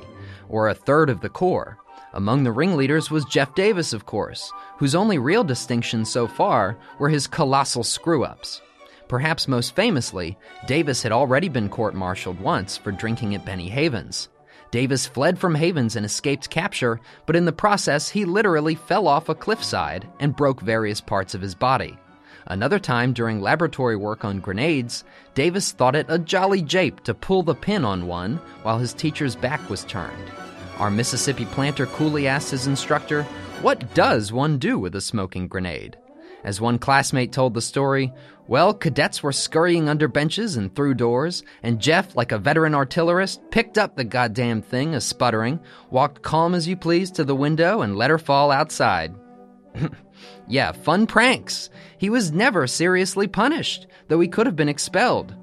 or 0.49 0.67
a 0.67 0.73
third 0.73 1.09
of 1.09 1.21
the 1.21 1.29
Corps. 1.29 1.77
Among 2.13 2.43
the 2.43 2.51
ringleaders 2.51 3.09
was 3.11 3.23
Jeff 3.25 3.55
Davis, 3.55 3.93
of 3.93 4.05
course, 4.05 4.51
whose 4.77 4.95
only 4.95 5.17
real 5.17 5.43
distinctions 5.43 6.09
so 6.09 6.27
far 6.27 6.77
were 6.97 7.09
his 7.09 7.27
colossal 7.27 7.83
screw 7.83 8.23
ups. 8.25 8.61
Perhaps 9.07 9.47
most 9.47 9.75
famously, 9.75 10.37
Davis 10.67 11.03
had 11.03 11.11
already 11.11 11.49
been 11.49 11.69
court 11.69 11.95
martialed 11.95 12.39
once 12.39 12.77
for 12.77 12.91
drinking 12.91 13.35
at 13.35 13.45
Benny 13.45 13.69
Havens. 13.69 14.29
Davis 14.71 15.07
fled 15.07 15.39
from 15.39 15.55
Havens 15.55 15.95
and 15.95 16.05
escaped 16.05 16.49
capture, 16.49 16.99
but 17.25 17.35
in 17.35 17.45
the 17.45 17.51
process, 17.51 18.09
he 18.09 18.25
literally 18.25 18.75
fell 18.75 19.07
off 19.07 19.29
a 19.29 19.35
cliffside 19.35 20.07
and 20.19 20.35
broke 20.35 20.61
various 20.61 21.01
parts 21.01 21.33
of 21.33 21.41
his 21.41 21.55
body. 21.55 21.97
Another 22.49 22.79
time, 22.79 23.13
during 23.13 23.41
laboratory 23.41 23.95
work 23.95 24.25
on 24.25 24.39
grenades, 24.39 25.03
Davis 25.35 25.71
thought 25.71 25.95
it 25.95 26.07
a 26.09 26.17
jolly 26.17 26.63
jape 26.63 27.03
to 27.03 27.13
pull 27.13 27.43
the 27.43 27.53
pin 27.53 27.85
on 27.85 28.07
one 28.07 28.37
while 28.63 28.79
his 28.79 28.93
teacher's 28.93 29.35
back 29.35 29.69
was 29.69 29.85
turned. 29.85 30.31
Our 30.79 30.89
Mississippi 30.89 31.45
planter 31.45 31.85
coolly 31.85 32.27
asked 32.27 32.49
his 32.49 32.65
instructor, 32.65 33.23
What 33.61 33.93
does 33.93 34.33
one 34.33 34.57
do 34.57 34.79
with 34.79 34.95
a 34.95 35.01
smoking 35.01 35.47
grenade? 35.47 35.97
As 36.43 36.59
one 36.59 36.79
classmate 36.79 37.31
told 37.31 37.53
the 37.53 37.61
story, 37.61 38.13
well, 38.47 38.73
cadets 38.73 39.21
were 39.21 39.31
scurrying 39.31 39.87
under 39.87 40.07
benches 40.07 40.55
and 40.55 40.73
through 40.73 40.95
doors, 40.95 41.43
and 41.61 41.79
Jeff, 41.79 42.15
like 42.15 42.31
a 42.31 42.39
veteran 42.39 42.73
artillerist, 42.73 43.41
picked 43.51 43.77
up 43.77 43.95
the 43.95 44.03
goddamn 44.03 44.63
thing, 44.63 44.95
a 44.95 45.01
sputtering, 45.01 45.59
walked 45.91 46.23
calm 46.23 46.55
as 46.55 46.67
you 46.67 46.75
please 46.75 47.11
to 47.11 47.23
the 47.23 47.35
window, 47.35 47.81
and 47.81 47.95
let 47.95 48.09
her 48.09 48.17
fall 48.17 48.49
outside. 48.51 49.13
yeah, 50.47 50.71
fun 50.71 51.07
pranks. 51.07 51.69
He 51.97 52.09
was 52.09 52.31
never 52.31 52.67
seriously 52.67 53.27
punished, 53.27 53.87
though 54.07 54.19
he 54.19 54.27
could 54.27 54.45
have 54.45 54.55
been 54.55 54.69
expelled. 54.69 55.35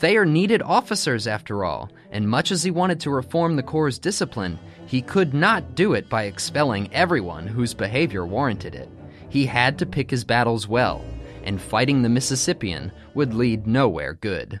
Thayer 0.00 0.24
needed 0.24 0.62
officers, 0.62 1.26
after 1.26 1.64
all, 1.64 1.90
and 2.10 2.28
much 2.28 2.50
as 2.50 2.62
he 2.62 2.70
wanted 2.70 3.00
to 3.00 3.10
reform 3.10 3.56
the 3.56 3.62
Corps' 3.62 3.98
discipline, 3.98 4.58
he 4.86 5.00
could 5.00 5.34
not 5.34 5.74
do 5.74 5.94
it 5.94 6.08
by 6.08 6.24
expelling 6.24 6.92
everyone 6.92 7.46
whose 7.46 7.74
behavior 7.74 8.26
warranted 8.26 8.74
it. 8.74 8.88
He 9.28 9.46
had 9.46 9.78
to 9.78 9.86
pick 9.86 10.10
his 10.10 10.24
battles 10.24 10.68
well, 10.68 11.04
and 11.42 11.60
fighting 11.60 12.02
the 12.02 12.08
Mississippian 12.08 12.92
would 13.14 13.34
lead 13.34 13.66
nowhere 13.66 14.14
good. 14.14 14.60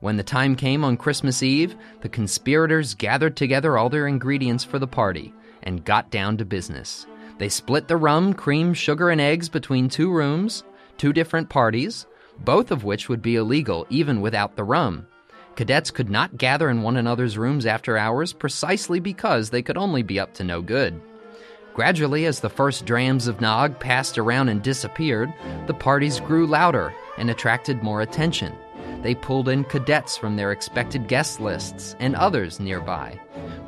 When 0.00 0.16
the 0.16 0.22
time 0.24 0.56
came 0.56 0.84
on 0.84 0.96
Christmas 0.96 1.42
Eve, 1.42 1.76
the 2.00 2.08
conspirators 2.08 2.94
gathered 2.94 3.36
together 3.36 3.78
all 3.78 3.88
their 3.88 4.08
ingredients 4.08 4.64
for 4.64 4.78
the 4.78 4.86
party 4.86 5.32
and 5.62 5.84
got 5.84 6.10
down 6.10 6.36
to 6.38 6.44
business. 6.44 7.06
They 7.38 7.48
split 7.48 7.88
the 7.88 7.96
rum, 7.96 8.34
cream, 8.34 8.74
sugar, 8.74 9.10
and 9.10 9.20
eggs 9.20 9.48
between 9.48 9.88
two 9.88 10.12
rooms, 10.12 10.64
two 10.98 11.12
different 11.12 11.48
parties, 11.48 12.06
both 12.38 12.70
of 12.70 12.84
which 12.84 13.08
would 13.08 13.22
be 13.22 13.36
illegal 13.36 13.86
even 13.90 14.20
without 14.20 14.56
the 14.56 14.64
rum. 14.64 15.06
Cadets 15.56 15.90
could 15.90 16.08
not 16.08 16.38
gather 16.38 16.70
in 16.70 16.82
one 16.82 16.96
another's 16.96 17.36
rooms 17.36 17.66
after 17.66 17.96
hours 17.96 18.32
precisely 18.32 19.00
because 19.00 19.50
they 19.50 19.62
could 19.62 19.76
only 19.76 20.02
be 20.02 20.18
up 20.18 20.32
to 20.34 20.44
no 20.44 20.62
good. 20.62 21.00
Gradually, 21.74 22.26
as 22.26 22.40
the 22.40 22.50
first 22.50 22.84
drams 22.84 23.26
of 23.26 23.40
Nog 23.40 23.78
passed 23.80 24.18
around 24.18 24.48
and 24.48 24.62
disappeared, 24.62 25.32
the 25.66 25.74
parties 25.74 26.20
grew 26.20 26.46
louder 26.46 26.94
and 27.16 27.30
attracted 27.30 27.82
more 27.82 28.02
attention. 28.02 28.54
They 29.02 29.16
pulled 29.16 29.48
in 29.48 29.64
cadets 29.64 30.16
from 30.16 30.36
their 30.36 30.52
expected 30.52 31.08
guest 31.08 31.40
lists 31.40 31.96
and 31.98 32.14
others 32.14 32.60
nearby. 32.60 33.18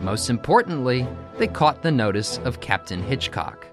Most 0.00 0.31
importantly, 0.31 1.09
they 1.38 1.49
caught 1.49 1.83
the 1.83 1.91
notice 1.91 2.38
of 2.45 2.61
Captain 2.61 3.03
Hitchcock. 3.03 3.67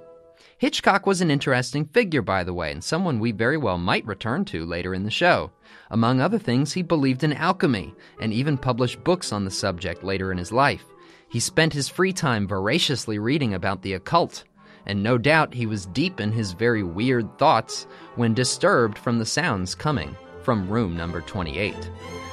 Hitchcock 0.58 1.06
was 1.06 1.22
an 1.22 1.30
interesting 1.30 1.86
figure, 1.86 2.24
by 2.24 2.44
the 2.44 2.54
way, 2.54 2.72
and 2.72 2.84
someone 2.84 3.20
we 3.20 3.32
very 3.32 3.58
well 3.58 3.78
might 3.78 4.06
return 4.08 4.44
to 4.46 4.66
later 4.66 4.94
in 4.96 5.04
the 5.04 5.12
show. 5.12 5.52
Among 5.92 6.20
other 6.20 6.40
things, 6.40 6.74
he 6.74 6.82
believed 6.82 7.24
in 7.24 7.34
alchemy 7.34 7.94
and 8.20 8.34
even 8.34 8.58
published 8.58 9.04
books 9.04 9.32
on 9.32 9.46
the 9.46 9.52
subject 9.52 10.04
later 10.04 10.32
in 10.32 10.40
his 10.40 10.52
life. 10.52 10.86
He 11.30 11.40
spent 11.40 11.74
his 11.74 11.90
free 11.90 12.14
time 12.14 12.48
voraciously 12.48 13.20
reading 13.20 13.54
about 13.54 13.84
the 13.84 13.94
occult, 13.94 14.46
and 14.88 15.04
no 15.04 15.20
doubt 15.20 15.54
he 15.54 15.68
was 15.68 15.86
deep 15.88 16.20
in 16.20 16.32
his 16.32 16.54
very 16.54 16.84
weird 16.84 17.38
thoughts 17.38 17.86
when 18.16 18.34
disturbed 18.34 18.98
from 18.98 19.20
the 19.20 19.26
sounds 19.26 19.76
coming 19.76 20.16
from 20.44 20.70
room 20.70 20.96
number 20.96 21.22
28. 21.22 21.76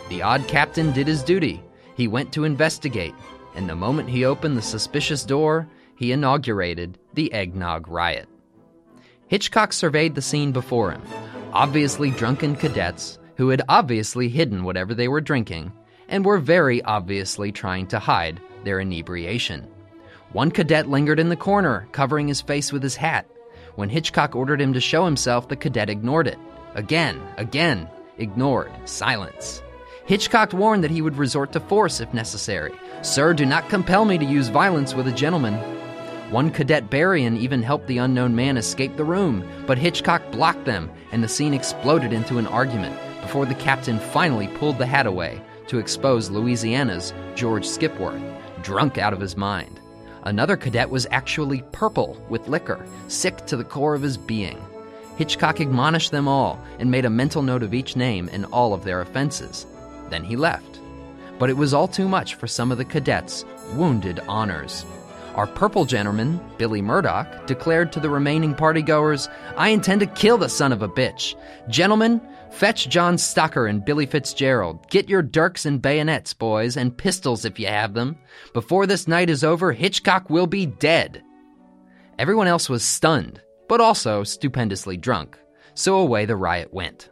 The 0.08 0.22
odd 0.22 0.46
captain 0.48 0.92
did 0.92 1.06
his 1.06 1.22
duty. 1.22 1.62
He 1.94 2.08
went 2.08 2.32
to 2.32 2.44
investigate, 2.44 3.14
and 3.54 3.68
the 3.68 3.76
moment 3.76 4.08
he 4.08 4.24
opened 4.24 4.56
the 4.56 4.62
suspicious 4.62 5.24
door, 5.24 5.68
he 5.96 6.12
inaugurated 6.12 6.98
the 7.14 7.32
eggnog 7.32 7.88
riot. 7.88 8.28
Hitchcock 9.26 9.72
surveyed 9.72 10.14
the 10.14 10.22
scene 10.22 10.52
before 10.52 10.92
him. 10.92 11.02
Obviously 11.52 12.10
drunken 12.10 12.56
cadets, 12.56 13.18
who 13.36 13.50
had 13.50 13.62
obviously 13.68 14.28
hidden 14.28 14.64
whatever 14.64 14.94
they 14.94 15.08
were 15.08 15.20
drinking, 15.20 15.72
and 16.08 16.24
were 16.24 16.38
very 16.38 16.82
obviously 16.82 17.52
trying 17.52 17.86
to 17.88 17.98
hide 17.98 18.40
their 18.64 18.80
inebriation. 18.80 19.66
One 20.32 20.50
cadet 20.50 20.88
lingered 20.88 21.20
in 21.20 21.28
the 21.28 21.36
corner, 21.36 21.88
covering 21.92 22.28
his 22.28 22.40
face 22.40 22.72
with 22.72 22.82
his 22.82 22.96
hat. 22.96 23.26
When 23.76 23.88
Hitchcock 23.88 24.34
ordered 24.34 24.60
him 24.60 24.72
to 24.72 24.80
show 24.80 25.04
himself, 25.04 25.48
the 25.48 25.56
cadet 25.56 25.90
ignored 25.90 26.26
it. 26.26 26.38
Again, 26.74 27.20
again, 27.36 27.88
ignored, 28.18 28.72
silence. 28.84 29.62
Hitchcock 30.06 30.52
warned 30.52 30.84
that 30.84 30.90
he 30.90 31.02
would 31.02 31.16
resort 31.16 31.52
to 31.52 31.60
force 31.60 32.00
if 32.00 32.12
necessary. 32.14 32.72
Sir, 33.02 33.34
do 33.34 33.44
not 33.44 33.68
compel 33.68 34.04
me 34.04 34.18
to 34.18 34.24
use 34.24 34.48
violence 34.48 34.94
with 34.94 35.08
a 35.08 35.12
gentleman. 35.12 35.54
One 36.30 36.50
cadet 36.50 36.90
Berrien 36.90 37.36
even 37.36 37.62
helped 37.62 37.86
the 37.86 37.98
unknown 37.98 38.34
man 38.34 38.56
escape 38.56 38.96
the 38.96 39.04
room, 39.04 39.48
but 39.66 39.78
Hitchcock 39.78 40.30
blocked 40.30 40.64
them, 40.64 40.90
and 41.12 41.22
the 41.22 41.28
scene 41.28 41.54
exploded 41.54 42.12
into 42.12 42.38
an 42.38 42.46
argument 42.46 42.98
before 43.22 43.46
the 43.46 43.54
captain 43.54 43.98
finally 43.98 44.48
pulled 44.48 44.78
the 44.78 44.86
hat 44.86 45.06
away 45.06 45.40
to 45.68 45.78
expose 45.78 46.30
Louisiana's 46.30 47.12
George 47.34 47.66
Skipworth 47.66 48.22
drunk 48.62 48.98
out 48.98 49.12
of 49.12 49.20
his 49.20 49.36
mind. 49.36 49.80
Another 50.24 50.56
cadet 50.56 50.90
was 50.90 51.06
actually 51.10 51.62
purple 51.72 52.22
with 52.28 52.48
liquor, 52.48 52.84
sick 53.08 53.46
to 53.46 53.56
the 53.56 53.64
core 53.64 53.94
of 53.94 54.02
his 54.02 54.16
being. 54.16 54.58
Hitchcock 55.18 55.58
admonished 55.58 56.12
them 56.12 56.28
all 56.28 56.64
and 56.78 56.88
made 56.92 57.04
a 57.04 57.10
mental 57.10 57.42
note 57.42 57.64
of 57.64 57.74
each 57.74 57.96
name 57.96 58.30
and 58.32 58.46
all 58.46 58.72
of 58.72 58.84
their 58.84 59.00
offenses. 59.00 59.66
Then 60.10 60.22
he 60.22 60.36
left. 60.36 60.78
But 61.40 61.50
it 61.50 61.56
was 61.56 61.74
all 61.74 61.88
too 61.88 62.08
much 62.08 62.36
for 62.36 62.46
some 62.46 62.70
of 62.70 62.78
the 62.78 62.84
cadets' 62.84 63.44
wounded 63.74 64.20
honors. 64.28 64.86
Our 65.34 65.48
purple 65.48 65.86
gentleman, 65.86 66.40
Billy 66.56 66.80
Murdoch, 66.80 67.48
declared 67.48 67.90
to 67.92 68.00
the 68.00 68.08
remaining 68.08 68.54
partygoers, 68.54 69.28
I 69.56 69.70
intend 69.70 70.02
to 70.02 70.06
kill 70.06 70.38
the 70.38 70.48
son 70.48 70.72
of 70.72 70.82
a 70.82 70.88
bitch. 70.88 71.34
Gentlemen, 71.68 72.20
Fetch 72.52 72.88
John 72.88 73.16
Stocker 73.16 73.68
and 73.68 73.84
Billy 73.84 74.06
Fitzgerald. 74.06 74.88
Get 74.88 75.08
your 75.08 75.22
dirks 75.22 75.66
and 75.66 75.82
bayonets, 75.82 76.32
boys, 76.32 76.76
and 76.76 76.96
pistols 76.96 77.44
if 77.44 77.58
you 77.58 77.66
have 77.66 77.92
them. 77.92 78.16
Before 78.52 78.86
this 78.86 79.08
night 79.08 79.30
is 79.30 79.42
over, 79.42 79.72
Hitchcock 79.72 80.30
will 80.30 80.46
be 80.46 80.64
dead. 80.64 81.24
Everyone 82.20 82.46
else 82.46 82.68
was 82.68 82.84
stunned, 82.84 83.40
but 83.68 83.80
also 83.80 84.24
stupendously 84.24 84.96
drunk, 84.96 85.38
so 85.74 85.96
away 85.96 86.24
the 86.24 86.36
riot 86.36 86.72
went. 86.72 87.10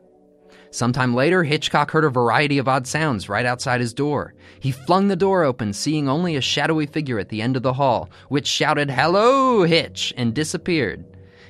Sometime 0.70 1.14
later, 1.14 1.42
Hitchcock 1.42 1.90
heard 1.90 2.04
a 2.04 2.10
variety 2.10 2.58
of 2.58 2.68
odd 2.68 2.86
sounds 2.86 3.28
right 3.28 3.46
outside 3.46 3.80
his 3.80 3.94
door. 3.94 4.34
He 4.60 4.72
flung 4.72 5.08
the 5.08 5.16
door 5.16 5.42
open, 5.44 5.72
seeing 5.72 6.08
only 6.08 6.36
a 6.36 6.40
shadowy 6.42 6.86
figure 6.86 7.18
at 7.18 7.30
the 7.30 7.40
end 7.40 7.56
of 7.56 7.62
the 7.62 7.72
hall, 7.72 8.10
which 8.28 8.46
shouted, 8.46 8.90
Hello, 8.90 9.62
Hitch, 9.62 10.12
and 10.16 10.34
disappeared. 10.34 11.04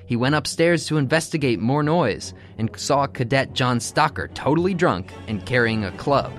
He 0.07 0.15
went 0.15 0.37
upstairs 0.37 0.87
to 0.87 0.99
investigate 0.99 1.59
more 1.59 1.83
noise 1.83 2.35
and 2.59 2.71
saw 2.79 3.09
Cadet 3.09 3.53
John 3.53 3.81
Stocker 3.81 4.33
totally 4.33 4.75
drunk 4.75 5.13
and 5.27 5.45
carrying 5.45 5.85
a 5.85 5.97
club. 5.97 6.33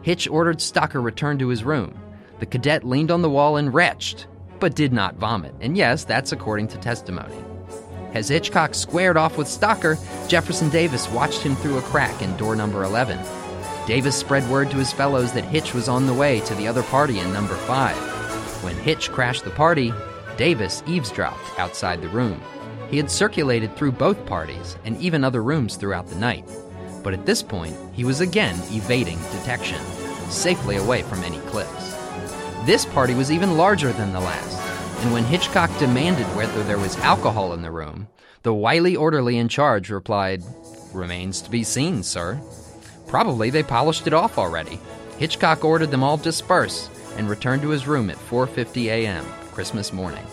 Hitch 0.00 0.26
ordered 0.26 0.58
Stocker 0.58 1.02
returned 1.02 1.40
to 1.40 1.48
his 1.48 1.64
room. 1.64 2.00
The 2.40 2.46
cadet 2.46 2.82
leaned 2.82 3.10
on 3.10 3.20
the 3.20 3.30
wall 3.30 3.58
and 3.58 3.74
retched, 3.74 4.26
but 4.58 4.74
did 4.74 4.92
not 4.92 5.16
vomit, 5.16 5.54
and 5.60 5.76
yes, 5.76 6.04
that's 6.04 6.32
according 6.32 6.68
to 6.68 6.78
testimony. 6.78 7.36
As 8.14 8.28
Hitchcock 8.28 8.74
squared 8.74 9.16
off 9.16 9.38
with 9.38 9.46
Stocker, 9.48 9.98
Jefferson 10.28 10.68
Davis 10.68 11.08
watched 11.10 11.40
him 11.40 11.56
through 11.56 11.78
a 11.78 11.82
crack 11.82 12.20
in 12.20 12.36
door 12.36 12.54
number 12.54 12.84
11. 12.84 13.18
Davis 13.86 14.14
spread 14.14 14.48
word 14.50 14.70
to 14.70 14.76
his 14.76 14.92
fellows 14.92 15.32
that 15.32 15.44
Hitch 15.44 15.72
was 15.72 15.88
on 15.88 16.06
the 16.06 16.12
way 16.14 16.40
to 16.40 16.54
the 16.54 16.68
other 16.68 16.82
party 16.82 17.18
in 17.20 17.32
number 17.32 17.54
5. 17.54 17.96
When 18.62 18.76
Hitch 18.76 19.10
crashed 19.10 19.44
the 19.44 19.50
party, 19.50 19.94
Davis 20.36 20.82
eavesdropped 20.86 21.58
outside 21.58 22.02
the 22.02 22.08
room. 22.08 22.40
He 22.90 22.98
had 22.98 23.10
circulated 23.10 23.74
through 23.76 23.92
both 23.92 24.26
parties 24.26 24.76
and 24.84 25.00
even 25.00 25.24
other 25.24 25.42
rooms 25.42 25.76
throughout 25.76 26.06
the 26.06 26.16
night. 26.16 26.44
But 27.02 27.14
at 27.14 27.24
this 27.24 27.42
point, 27.42 27.76
he 27.94 28.04
was 28.04 28.20
again 28.20 28.56
evading 28.70 29.18
detection, 29.32 29.80
safely 30.28 30.76
away 30.76 31.02
from 31.02 31.24
any 31.24 31.38
cliffs. 31.48 31.96
This 32.66 32.84
party 32.84 33.14
was 33.14 33.32
even 33.32 33.56
larger 33.56 33.92
than 33.92 34.12
the 34.12 34.20
last, 34.20 34.61
and 35.02 35.12
when 35.12 35.24
Hitchcock 35.24 35.76
demanded 35.80 36.26
whether 36.36 36.62
there 36.62 36.78
was 36.78 36.96
alcohol 36.98 37.54
in 37.54 37.62
the 37.62 37.72
room, 37.72 38.06
the 38.44 38.54
wily 38.54 38.94
orderly 38.94 39.36
in 39.36 39.48
charge 39.48 39.90
replied, 39.90 40.44
Remains 40.92 41.42
to 41.42 41.50
be 41.50 41.64
seen, 41.64 42.04
sir. 42.04 42.40
Probably 43.08 43.50
they 43.50 43.64
polished 43.64 44.06
it 44.06 44.12
off 44.12 44.38
already. 44.38 44.78
Hitchcock 45.18 45.64
ordered 45.64 45.90
them 45.90 46.04
all 46.04 46.16
disperse 46.16 46.88
and 47.16 47.28
returned 47.28 47.62
to 47.62 47.70
his 47.70 47.88
room 47.88 48.10
at 48.10 48.16
4:50 48.16 48.86
a.m. 48.86 49.24
Christmas 49.50 49.92
morning. 49.92 50.24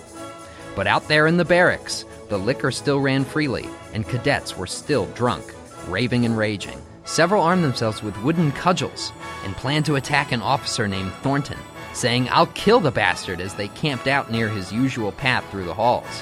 But 0.75 0.85
out 0.85 1.07
there 1.07 1.25
in 1.25 1.37
the 1.37 1.45
barracks, 1.45 2.05
the 2.29 2.37
liquor 2.37 2.69
still 2.69 2.99
ran 2.99 3.25
freely, 3.25 3.67
and 3.95 4.07
cadets 4.07 4.55
were 4.55 4.67
still 4.67 5.07
drunk, 5.07 5.51
raving 5.87 6.25
and 6.25 6.37
raging. 6.37 6.79
Several 7.05 7.41
armed 7.41 7.63
themselves 7.63 8.03
with 8.03 8.21
wooden 8.21 8.51
cudgels 8.51 9.13
and 9.43 9.55
planned 9.55 9.87
to 9.87 9.95
attack 9.95 10.31
an 10.31 10.43
officer 10.43 10.87
named 10.87 11.11
Thornton, 11.23 11.57
saying, 11.93 12.29
I'll 12.29 12.47
kill 12.47 12.79
the 12.79 12.91
bastard 12.91 13.41
as 13.41 13.53
they 13.53 13.67
camped 13.69 14.07
out 14.07 14.31
near 14.31 14.49
his 14.49 14.71
usual 14.71 15.11
path 15.11 15.49
through 15.49 15.65
the 15.65 15.73
halls. 15.73 16.21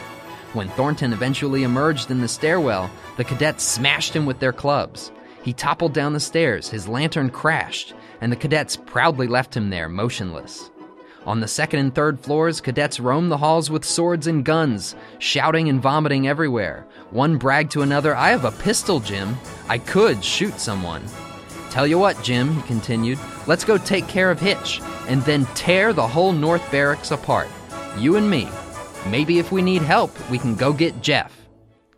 When 0.53 0.69
Thornton 0.69 1.13
eventually 1.13 1.63
emerged 1.63 2.09
in 2.09 2.21
the 2.21 2.27
stairwell, 2.27 2.89
the 3.17 3.23
cadets 3.23 3.63
smashed 3.63 4.15
him 4.15 4.25
with 4.25 4.39
their 4.39 4.53
clubs. 4.53 5.11
He 5.43 5.53
toppled 5.53 5.93
down 5.93 6.13
the 6.13 6.19
stairs, 6.19 6.69
his 6.69 6.87
lantern 6.87 7.29
crashed, 7.29 7.93
and 8.21 8.31
the 8.31 8.37
cadets 8.37 8.75
proudly 8.75 9.27
left 9.27 9.55
him 9.55 9.69
there 9.69 9.87
motionless. 9.89 10.71
On 11.25 11.41
the 11.41 11.47
second 11.47 11.79
and 11.81 11.93
third 11.93 12.21
floors, 12.21 12.61
cadets 12.61 13.01
roamed 13.01 13.29
the 13.29 13.37
halls 13.37 13.69
with 13.69 13.83
swords 13.83 14.27
and 14.27 14.45
guns, 14.45 14.95
shouting 15.19 15.67
and 15.67 15.81
vomiting 15.81 16.27
everywhere. 16.27 16.85
One 17.11 17.37
bragged 17.37 17.71
to 17.73 17.81
another, 17.81 18.15
I 18.15 18.29
have 18.29 18.45
a 18.45 18.51
pistol, 18.51 19.01
Jim. 19.01 19.37
I 19.67 19.77
could 19.77 20.23
shoot 20.23 20.57
someone. 20.59 21.03
Tell 21.69 21.85
you 21.85 21.99
what, 21.99 22.21
Jim, 22.23 22.53
he 22.53 22.61
continued, 22.63 23.19
let's 23.45 23.65
go 23.65 23.77
take 23.77 24.07
care 24.07 24.31
of 24.31 24.39
Hitch, 24.39 24.81
and 25.07 25.21
then 25.23 25.45
tear 25.47 25.93
the 25.93 26.07
whole 26.07 26.31
North 26.31 26.69
Barracks 26.71 27.11
apart. 27.11 27.47
You 27.97 28.15
and 28.15 28.29
me. 28.29 28.47
Maybe 29.09 29.39
if 29.39 29.51
we 29.51 29.61
need 29.61 29.81
help, 29.81 30.11
we 30.29 30.37
can 30.37 30.55
go 30.55 30.73
get 30.73 31.01
Jeff. 31.01 31.33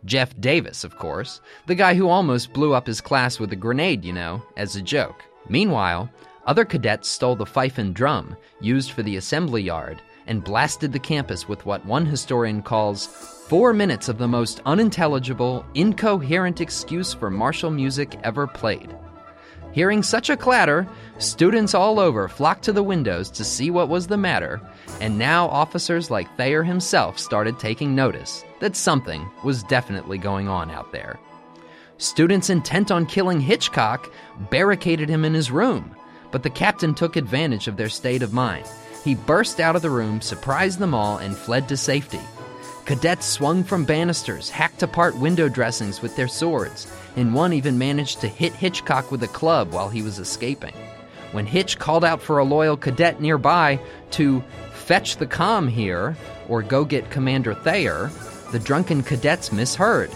Jeff 0.04 0.38
Davis, 0.40 0.84
of 0.84 0.96
course, 0.96 1.40
the 1.66 1.74
guy 1.74 1.94
who 1.94 2.08
almost 2.08 2.52
blew 2.52 2.72
up 2.72 2.86
his 2.86 3.00
class 3.00 3.38
with 3.38 3.52
a 3.52 3.56
grenade, 3.56 4.04
you 4.04 4.12
know, 4.12 4.42
as 4.56 4.76
a 4.76 4.82
joke. 4.82 5.24
Meanwhile, 5.48 6.10
other 6.46 6.64
cadets 6.64 7.08
stole 7.08 7.36
the 7.36 7.46
fife 7.46 7.78
and 7.78 7.94
drum 7.94 8.36
used 8.60 8.92
for 8.92 9.02
the 9.02 9.16
assembly 9.16 9.62
yard 9.62 10.00
and 10.26 10.44
blasted 10.44 10.92
the 10.92 10.98
campus 10.98 11.48
with 11.48 11.64
what 11.66 11.84
one 11.84 12.06
historian 12.06 12.62
calls 12.62 13.06
four 13.06 13.72
minutes 13.72 14.08
of 14.08 14.16
the 14.16 14.28
most 14.28 14.60
unintelligible, 14.64 15.64
incoherent 15.74 16.60
excuse 16.60 17.12
for 17.12 17.30
martial 17.30 17.70
music 17.70 18.18
ever 18.22 18.46
played. 18.46 18.94
Hearing 19.72 20.02
such 20.02 20.30
a 20.30 20.36
clatter, 20.36 20.88
students 21.18 21.74
all 21.74 22.00
over 22.00 22.28
flocked 22.28 22.64
to 22.64 22.72
the 22.72 22.82
windows 22.82 23.30
to 23.30 23.44
see 23.44 23.70
what 23.70 23.88
was 23.88 24.08
the 24.08 24.16
matter, 24.16 24.60
and 25.00 25.16
now 25.16 25.46
officers 25.48 26.10
like 26.10 26.36
Thayer 26.36 26.64
himself 26.64 27.18
started 27.18 27.58
taking 27.58 27.94
notice 27.94 28.44
that 28.58 28.74
something 28.74 29.28
was 29.44 29.62
definitely 29.64 30.18
going 30.18 30.48
on 30.48 30.70
out 30.70 30.90
there. 30.90 31.20
Students 31.98 32.50
intent 32.50 32.90
on 32.90 33.06
killing 33.06 33.40
Hitchcock 33.40 34.12
barricaded 34.50 35.08
him 35.08 35.24
in 35.24 35.34
his 35.34 35.52
room, 35.52 35.94
but 36.32 36.42
the 36.42 36.50
captain 36.50 36.94
took 36.94 37.14
advantage 37.14 37.68
of 37.68 37.76
their 37.76 37.88
state 37.88 38.22
of 38.22 38.32
mind. 38.32 38.66
He 39.04 39.14
burst 39.14 39.60
out 39.60 39.76
of 39.76 39.82
the 39.82 39.90
room, 39.90 40.20
surprised 40.20 40.78
them 40.78 40.94
all, 40.94 41.18
and 41.18 41.36
fled 41.36 41.68
to 41.68 41.76
safety. 41.76 42.20
Cadets 42.84 43.26
swung 43.26 43.62
from 43.62 43.84
banisters, 43.84 44.50
hacked 44.50 44.82
apart 44.82 45.16
window 45.16 45.48
dressings 45.48 46.02
with 46.02 46.16
their 46.16 46.28
swords, 46.28 46.86
and 47.16 47.34
one 47.34 47.52
even 47.52 47.78
managed 47.78 48.20
to 48.20 48.28
hit 48.28 48.52
Hitchcock 48.52 49.10
with 49.10 49.22
a 49.22 49.28
club 49.28 49.72
while 49.72 49.88
he 49.88 50.02
was 50.02 50.18
escaping. 50.18 50.74
When 51.32 51.46
Hitch 51.46 51.78
called 51.78 52.04
out 52.04 52.20
for 52.20 52.38
a 52.38 52.44
loyal 52.44 52.76
cadet 52.76 53.20
nearby 53.20 53.78
to 54.12 54.42
fetch 54.72 55.16
the 55.16 55.26
com 55.26 55.68
here 55.68 56.16
or 56.48 56.62
go 56.62 56.84
get 56.84 57.10
Commander 57.10 57.54
Thayer, 57.54 58.10
the 58.50 58.58
drunken 58.58 59.02
cadets 59.04 59.52
misheard. 59.52 60.10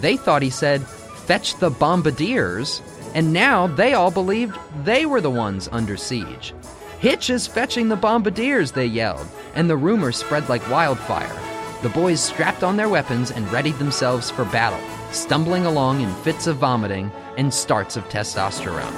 They 0.00 0.16
thought 0.16 0.42
he 0.42 0.50
said, 0.50 0.86
fetch 0.86 1.56
the 1.56 1.70
bombardiers, 1.70 2.80
and 3.14 3.32
now 3.32 3.66
they 3.66 3.94
all 3.94 4.12
believed 4.12 4.56
they 4.84 5.06
were 5.06 5.20
the 5.20 5.30
ones 5.30 5.68
under 5.72 5.96
siege. 5.96 6.54
Hitch 7.00 7.30
is 7.30 7.48
fetching 7.48 7.88
the 7.88 7.96
bombardiers, 7.96 8.72
they 8.72 8.86
yelled, 8.86 9.26
and 9.54 9.68
the 9.68 9.76
rumor 9.76 10.12
spread 10.12 10.48
like 10.48 10.70
wildfire. 10.70 11.49
The 11.82 11.88
boys 11.88 12.20
strapped 12.20 12.62
on 12.62 12.76
their 12.76 12.90
weapons 12.90 13.30
and 13.30 13.50
readied 13.50 13.78
themselves 13.78 14.30
for 14.30 14.44
battle, 14.44 14.80
stumbling 15.12 15.64
along 15.64 16.02
in 16.02 16.12
fits 16.16 16.46
of 16.46 16.58
vomiting 16.58 17.10
and 17.38 17.52
starts 17.52 17.96
of 17.96 18.06
testosterone. 18.10 18.92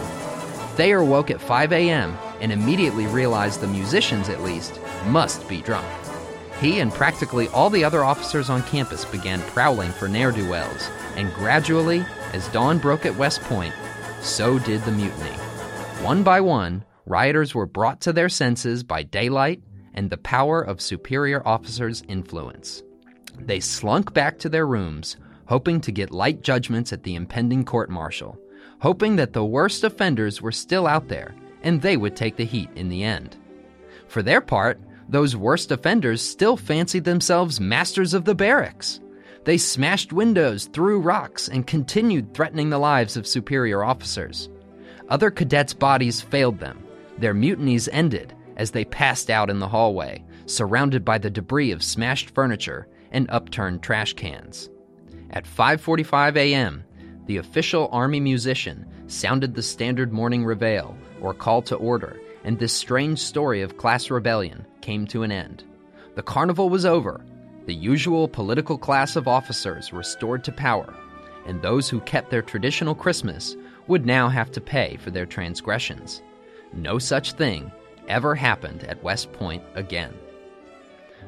Thayer 0.75 1.05
woke 1.05 1.31
at 1.31 1.41
5 1.41 1.73
a.m. 1.73 2.19
and 2.41 2.51
immediately 2.51 3.07
realized 3.07 3.61
the 3.61 3.69
musicians, 3.69 4.29
at 4.29 4.43
least, 4.43 4.81
must 5.07 5.49
be 5.49 5.63
drunk. 5.63 5.87
He 6.61 6.81
and 6.81 6.93
practically 6.93 7.47
all 7.49 7.71
the 7.71 7.85
other 7.85 8.03
officers 8.03 8.51
on 8.51 8.65
campus 8.65 9.05
began 9.05 9.41
prowling 9.43 9.93
for 9.93 10.09
ne'er 10.09 10.33
do 10.33 10.49
wells, 10.51 10.89
and 11.15 11.33
gradually, 11.35 12.05
as 12.33 12.49
dawn 12.49 12.79
broke 12.79 13.07
at 13.07 13.17
West 13.17 13.43
Point, 13.43 13.75
so 14.23 14.59
did 14.59 14.83
the 14.83 14.93
mutiny. 14.93 15.37
One 16.03 16.25
by 16.25 16.41
one, 16.41 16.85
rioters 17.07 17.55
were 17.55 17.67
brought 17.67 18.01
to 18.03 18.13
their 18.13 18.29
senses 18.29 18.83
by 18.83 19.05
daylight 19.05 19.63
and 19.95 20.11
the 20.11 20.17
power 20.19 20.63
of 20.63 20.81
superior 20.81 21.47
officers' 21.47 22.03
influence. 22.09 22.83
They 23.39 23.61
slunk 23.61 24.13
back 24.13 24.39
to 24.41 24.49
their 24.49 24.67
rooms, 24.67 25.17
hoping 25.47 25.81
to 25.83 25.93
get 25.93 26.11
light 26.11 26.43
judgments 26.43 26.93
at 26.93 27.03
the 27.03 27.15
impending 27.15 27.65
court 27.65 27.91
martial, 27.91 28.39
hoping 28.81 29.17
that 29.17 29.33
the 29.33 29.45
worst 29.45 29.85
offenders 29.85 30.41
were 30.41 30.53
still 30.53 30.87
out 30.87 31.09
there 31.09 31.35
and 31.63 31.81
they 31.81 31.97
would 31.97 32.17
take 32.17 32.37
the 32.37 32.45
heat 32.45 32.71
in 32.75 32.89
the 32.89 33.05
end. 33.05 33.37
For 34.09 34.23
their 34.23 34.41
part, 34.41 34.81
those 35.09 35.37
worst 35.37 35.71
offenders 35.71 36.21
still 36.21 36.57
fancied 36.57 37.05
themselves 37.05 37.61
masters 37.61 38.15
of 38.15 38.25
the 38.25 38.35
barracks. 38.35 39.01
They 39.45 39.59
smashed 39.59 40.13
windows, 40.13 40.67
threw 40.67 41.01
rocks, 41.01 41.49
and 41.49 41.67
continued 41.67 42.35
threatening 42.35 42.71
the 42.71 42.79
lives 42.79 43.17
of 43.17 43.27
superior 43.27 43.83
officers. 43.83 44.49
Other 45.09 45.31
cadets' 45.31 45.75
bodies 45.75 46.21
failed 46.21 46.59
them. 46.59 46.83
Their 47.19 47.35
mutinies 47.35 47.89
ended 47.93 48.35
as 48.57 48.71
they 48.71 48.85
passed 48.85 49.31
out 49.31 49.51
in 49.51 49.59
the 49.59 49.69
hallway, 49.69 50.25
surrounded 50.47 51.05
by 51.05 51.19
the 51.19 51.31
debris 51.31 51.71
of 51.71 51.83
smashed 51.83 52.31
furniture 52.31 52.89
and 53.11 53.31
upturned 53.31 53.83
trash 53.83 54.15
cans. 54.15 54.71
At 55.31 55.45
5:45 55.45 56.37
a.m., 56.37 56.85
the 57.27 57.37
official 57.37 57.89
army 57.93 58.21
musician 58.21 58.87
sounded 59.07 59.55
the 59.55 59.63
standard 59.63 60.13
morning 60.13 60.45
reveille 60.45 60.97
or 61.21 61.35
call 61.35 61.63
to 61.63 61.77
order, 61.77 62.21
and 62.45 62.59
this 62.59 62.73
strange 62.73 63.19
story 63.19 63.63
of 63.63 63.77
class 63.77 64.11
rebellion 64.11 64.67
came 64.81 65.07
to 65.07 65.23
an 65.23 65.33
end. 65.33 65.65
The 66.15 66.23
carnival 66.23 66.69
was 66.69 66.85
over, 66.85 67.25
the 67.67 67.75
usual 67.75 68.27
political 68.27 68.77
class 68.77 69.15
of 69.15 69.29
officers 69.29 69.93
restored 69.93 70.43
to 70.45 70.53
power, 70.53 70.93
and 71.47 71.63
those 71.63 71.89
who 71.89 72.01
kept 72.01 72.31
their 72.31 72.43
traditional 72.43 72.95
Christmas 72.95 73.57
would 73.87 74.05
now 74.05 74.29
have 74.29 74.51
to 74.53 74.61
pay 74.61 74.97
for 74.97 75.11
their 75.11 75.27
transgressions. 75.27 76.23
No 76.73 76.99
such 76.99 77.33
thing 77.33 77.71
ever 78.13 78.35
happened 78.35 78.85
at 78.85 79.03
West 79.03 79.33
Point 79.33 79.65
again. 79.75 80.15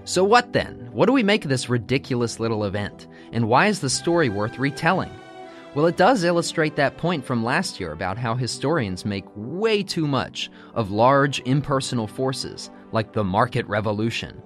So, 0.05 0.23
what 0.23 0.53
then? 0.53 0.91
What 0.93 1.07
do 1.07 1.13
we 1.13 1.23
make 1.23 1.45
of 1.45 1.49
this 1.49 1.71
ridiculous 1.71 2.39
little 2.39 2.65
event? 2.65 3.09
And 3.33 3.49
why 3.49 3.69
is 3.69 3.81
the 3.81 3.89
story 3.89 4.29
worth 4.29 4.59
retelling? 4.59 5.11
Well, 5.75 5.87
it 5.87 5.97
does 5.97 6.23
illustrate 6.23 6.77
that 6.77 6.99
point 6.99 7.25
from 7.25 7.43
last 7.43 7.81
year 7.81 7.93
about 7.93 8.19
how 8.19 8.35
historians 8.35 9.05
make 9.05 9.25
way 9.35 9.83
too 9.83 10.07
much 10.07 10.51
of 10.75 10.91
large 10.91 11.41
impersonal 11.47 12.07
forces 12.07 12.71
like 12.93 13.13
the 13.13 13.25
market 13.25 13.67
revolution. 13.67 14.41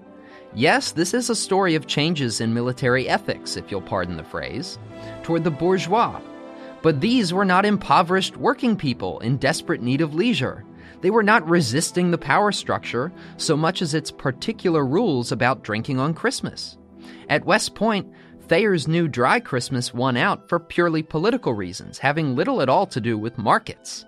Yes, 0.55 0.93
this 0.93 1.13
is 1.13 1.29
a 1.29 1.37
story 1.37 1.75
of 1.75 1.87
changes 1.87 2.41
in 2.41 2.55
military 2.55 3.09
ethics, 3.09 3.57
if 3.57 3.71
you'll 3.71 3.83
pardon 3.83 4.17
the 4.17 4.25
phrase, 4.25 4.79
toward 5.23 5.45
the 5.45 5.51
bourgeois. 5.51 6.19
But 6.83 7.01
these 7.01 7.35
were 7.35 7.45
not 7.45 7.67
impoverished 7.67 8.37
working 8.37 8.77
people 8.77 9.19
in 9.21 9.37
desperate 9.37 9.83
need 9.83 10.01
of 10.01 10.15
leisure. 10.15 10.65
They 11.01 11.11
were 11.11 11.23
not 11.23 11.49
resisting 11.49 12.11
the 12.11 12.19
power 12.19 12.53
structure 12.53 13.13
so 13.37 13.57
much 13.57 13.83
as 13.83 13.95
its 13.95 14.11
particular 14.11 14.85
rules 14.85 15.31
about 15.31 15.63
drinking 15.63 16.01
on 16.01 16.15
Christmas. 16.15 16.77
At 17.29 17.45
West 17.45 17.75
Point, 17.75 18.13
Thayer's 18.49 18.89
new 18.89 19.09
dry 19.09 19.41
Christmas 19.41 19.93
won 19.93 20.17
out 20.17 20.49
for 20.49 20.59
purely 20.59 21.03
political 21.03 21.53
reasons, 21.53 21.99
having 21.99 22.35
little 22.35 22.63
at 22.63 22.69
all 22.69 22.87
to 22.87 23.01
do 23.01 23.19
with 23.19 23.39
markets. 23.39 24.07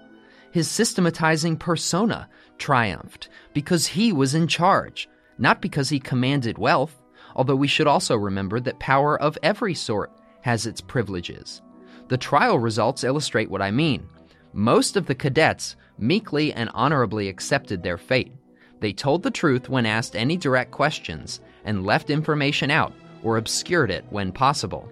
His 0.51 0.69
systematizing 0.69 1.57
persona 1.59 2.29
triumphed 2.59 3.29
because 3.53 3.87
he 3.87 4.13
was 4.13 4.35
in 4.35 4.49
charge, 4.49 5.09
not 5.39 5.61
because 5.61 5.91
he 5.91 6.01
commanded 6.01 6.59
wealth, 6.59 7.01
although 7.37 7.55
we 7.55 7.69
should 7.69 7.87
also 7.87 8.17
remember 8.17 8.59
that 8.61 8.81
power 8.81 9.21
of 9.21 9.39
every 9.43 9.75
sort 9.75 10.11
has 10.41 10.67
its 10.67 10.81
privileges. 10.81 11.63
The 12.09 12.19
trial 12.19 12.59
results 12.59 13.05
illustrate 13.05 13.51
what 13.51 13.63
I 13.63 13.71
mean. 13.71 14.09
Most 14.53 14.97
of 14.97 15.07
the 15.07 15.15
cadets 15.15 15.77
meekly 16.01 16.53
and 16.53 16.71
honorably 16.75 17.29
accepted 17.29 17.83
their 17.83 17.99
fate. 17.99 18.33
They 18.81 18.93
told 18.93 19.23
the 19.23 19.31
truth 19.31 19.69
when 19.69 19.87
asked 19.87 20.17
any 20.17 20.37
direct 20.37 20.71
questions 20.71 21.41
and 21.65 21.85
left 21.85 22.11
information 22.11 22.71
out 22.71 22.93
or 23.23 23.37
obscured 23.37 23.91
it 23.91 24.05
when 24.11 24.33
possible. 24.33 24.91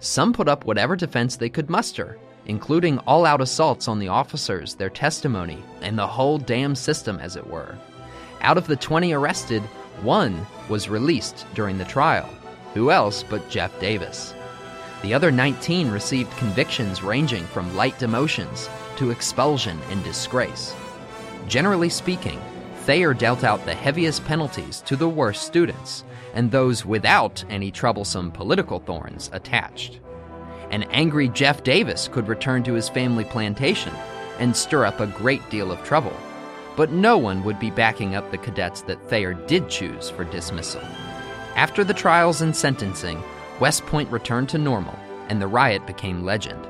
Some 0.00 0.32
put 0.32 0.48
up 0.48 0.64
whatever 0.64 0.96
defense 0.96 1.36
they 1.36 1.48
could 1.48 1.68
muster, 1.68 2.18
including 2.46 2.98
all 3.00 3.26
out 3.26 3.40
assaults 3.40 3.88
on 3.88 3.98
the 3.98 4.08
officers, 4.08 4.74
their 4.74 4.90
testimony, 4.90 5.62
and 5.82 5.98
the 5.98 6.06
whole 6.06 6.38
damn 6.38 6.74
system, 6.74 7.18
as 7.18 7.36
it 7.36 7.46
were. 7.46 7.76
Out 8.40 8.56
of 8.56 8.66
the 8.66 8.76
20 8.76 9.12
arrested, 9.12 9.62
one 10.02 10.46
was 10.68 10.88
released 10.88 11.44
during 11.54 11.76
the 11.76 11.84
trial. 11.84 12.28
Who 12.74 12.90
else 12.90 13.22
but 13.22 13.48
Jeff 13.50 13.78
Davis? 13.80 14.34
The 15.02 15.12
other 15.12 15.30
19 15.30 15.90
received 15.90 16.36
convictions 16.38 17.02
ranging 17.02 17.44
from 17.46 17.76
light 17.76 17.98
demotions 17.98 18.68
to 18.98 19.10
expulsion 19.10 19.78
and 19.90 20.02
disgrace. 20.04 20.74
Generally 21.46 21.90
speaking, 21.90 22.40
Thayer 22.80 23.14
dealt 23.14 23.44
out 23.44 23.64
the 23.64 23.74
heaviest 23.74 24.24
penalties 24.24 24.80
to 24.82 24.96
the 24.96 25.08
worst 25.08 25.44
students, 25.44 26.04
and 26.34 26.50
those 26.50 26.84
without 26.84 27.44
any 27.48 27.70
troublesome 27.70 28.30
political 28.30 28.80
thorns 28.80 29.30
attached. 29.32 30.00
An 30.70 30.82
angry 30.84 31.28
Jeff 31.28 31.62
Davis 31.62 32.08
could 32.08 32.28
return 32.28 32.62
to 32.64 32.74
his 32.74 32.88
family 32.88 33.24
plantation 33.24 33.94
and 34.38 34.56
stir 34.56 34.84
up 34.84 35.00
a 35.00 35.06
great 35.06 35.48
deal 35.48 35.70
of 35.70 35.82
trouble, 35.84 36.16
but 36.76 36.90
no 36.90 37.16
one 37.16 37.44
would 37.44 37.58
be 37.58 37.70
backing 37.70 38.14
up 38.14 38.30
the 38.30 38.38
cadets 38.38 38.82
that 38.82 39.08
Thayer 39.08 39.34
did 39.34 39.68
choose 39.68 40.10
for 40.10 40.24
dismissal. 40.24 40.82
After 41.54 41.84
the 41.84 41.94
trials 41.94 42.40
and 42.40 42.54
sentencing, 42.54 43.22
West 43.60 43.86
Point 43.86 44.10
returned 44.10 44.48
to 44.50 44.58
normal, 44.58 44.98
and 45.28 45.40
the 45.40 45.46
riot 45.46 45.86
became 45.86 46.24
legend. 46.24 46.66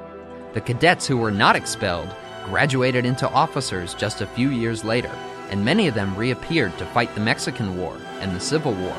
The 0.55 0.61
cadets 0.61 1.07
who 1.07 1.17
were 1.17 1.31
not 1.31 1.57
expelled 1.57 2.15
graduated 2.47 3.05
into 3.05 3.29
officers 3.29 3.95
just 3.95 4.21
a 4.21 4.27
few 4.27 4.49
years 4.49 4.85
later, 4.85 5.11
and 5.51 5.65
many 5.65 5.89
of 5.89 5.95
them 5.95 6.17
reappeared 6.17 6.77
to 6.79 6.87
fight 6.87 7.15
the 7.15 7.21
Mexican 7.21 7.77
War 7.77 7.97
and 8.21 8.35
the 8.35 8.41
Civil 8.41 8.73
War. 8.75 8.97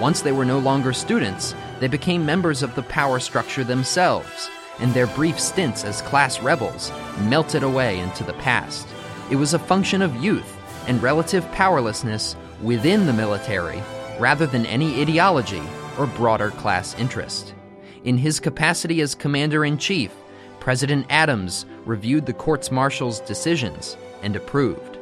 Once 0.00 0.22
they 0.22 0.32
were 0.32 0.44
no 0.44 0.58
longer 0.58 0.92
students, 0.92 1.54
they 1.78 1.88
became 1.88 2.26
members 2.26 2.62
of 2.62 2.74
the 2.74 2.82
power 2.82 3.20
structure 3.20 3.62
themselves, 3.62 4.50
and 4.80 4.92
their 4.92 5.06
brief 5.06 5.38
stints 5.38 5.84
as 5.84 6.02
class 6.02 6.40
rebels 6.40 6.90
melted 7.28 7.62
away 7.62 7.98
into 8.00 8.24
the 8.24 8.32
past. 8.34 8.88
It 9.30 9.36
was 9.36 9.54
a 9.54 9.58
function 9.58 10.02
of 10.02 10.16
youth 10.16 10.56
and 10.88 11.02
relative 11.02 11.50
powerlessness 11.52 12.34
within 12.62 13.06
the 13.06 13.12
military 13.12 13.82
rather 14.18 14.46
than 14.46 14.66
any 14.66 15.00
ideology 15.00 15.62
or 15.98 16.06
broader 16.06 16.50
class 16.50 16.98
interest. 16.98 17.54
In 18.04 18.18
his 18.18 18.40
capacity 18.40 19.00
as 19.02 19.14
commander 19.14 19.64
in 19.64 19.78
chief, 19.78 20.12
President 20.60 21.06
Adams 21.08 21.66
reviewed 21.84 22.26
the 22.26 22.32
courts 22.32 22.70
martial's 22.70 23.20
decisions 23.20 23.96
and 24.22 24.36
approved. 24.36 24.98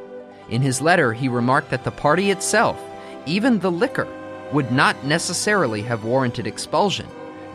In 0.49 0.61
his 0.61 0.81
letter, 0.81 1.13
he 1.13 1.27
remarked 1.27 1.69
that 1.69 1.83
the 1.83 1.91
party 1.91 2.31
itself, 2.31 2.81
even 3.25 3.59
the 3.59 3.71
liquor, 3.71 4.07
would 4.51 4.71
not 4.71 5.05
necessarily 5.05 5.81
have 5.83 6.05
warranted 6.05 6.47
expulsion, 6.47 7.05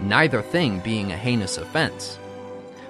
neither 0.00 0.42
thing 0.42 0.80
being 0.80 1.10
a 1.10 1.16
heinous 1.16 1.58
offense. 1.58 2.18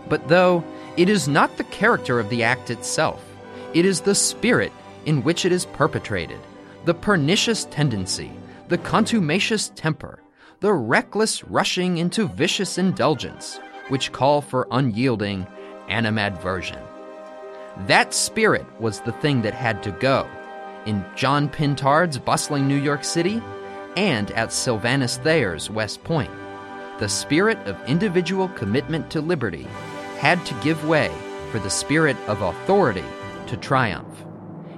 But 0.08 0.28
though 0.28 0.62
it 0.96 1.08
is 1.08 1.28
not 1.28 1.56
the 1.56 1.64
character 1.64 2.20
of 2.20 2.28
the 2.28 2.42
act 2.42 2.70
itself, 2.70 3.24
it 3.72 3.84
is 3.84 4.00
the 4.00 4.14
spirit 4.14 4.72
in 5.06 5.22
which 5.22 5.44
it 5.44 5.52
is 5.52 5.66
perpetrated, 5.66 6.40
the 6.84 6.94
pernicious 6.94 7.64
tendency, 7.66 8.30
the 8.68 8.78
contumacious 8.78 9.70
temper, 9.70 10.20
the 10.60 10.72
reckless 10.72 11.44
rushing 11.44 11.98
into 11.98 12.28
vicious 12.28 12.78
indulgence, 12.78 13.58
which 13.88 14.12
call 14.12 14.40
for 14.40 14.66
unyielding 14.70 15.46
animadversion. 15.88 16.82
That 17.86 18.14
spirit 18.14 18.66
was 18.80 19.00
the 19.00 19.12
thing 19.12 19.42
that 19.42 19.54
had 19.54 19.82
to 19.82 19.90
go 19.92 20.28
in 20.86 21.04
John 21.16 21.48
Pintard's 21.48 22.18
bustling 22.18 22.68
New 22.68 22.76
York 22.76 23.04
City 23.04 23.42
and 23.96 24.30
at 24.32 24.52
Sylvanus 24.52 25.18
Thayer's 25.18 25.70
West 25.70 26.04
Point. 26.04 26.30
The 26.98 27.08
spirit 27.08 27.58
of 27.66 27.88
individual 27.88 28.48
commitment 28.50 29.10
to 29.10 29.20
liberty 29.20 29.66
had 30.18 30.44
to 30.46 30.54
give 30.62 30.86
way 30.86 31.12
for 31.50 31.58
the 31.58 31.70
spirit 31.70 32.16
of 32.28 32.42
authority 32.42 33.04
to 33.48 33.56
triumph. 33.56 34.24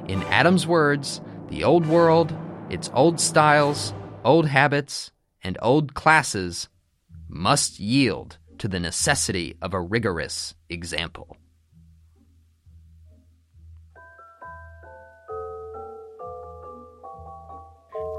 In 0.08 0.22
Adams' 0.24 0.66
words, 0.66 1.20
the 1.48 1.64
old 1.64 1.86
world, 1.86 2.36
its 2.70 2.90
old 2.94 3.20
styles, 3.20 3.92
old 4.24 4.48
habits, 4.48 5.12
and 5.42 5.58
old 5.60 5.94
classes 5.94 6.68
must 7.28 7.78
yield 7.78 8.38
to 8.60 8.68
the 8.68 8.80
necessity 8.80 9.56
of 9.62 9.74
a 9.74 9.80
rigorous 9.80 10.54
example. 10.68 11.36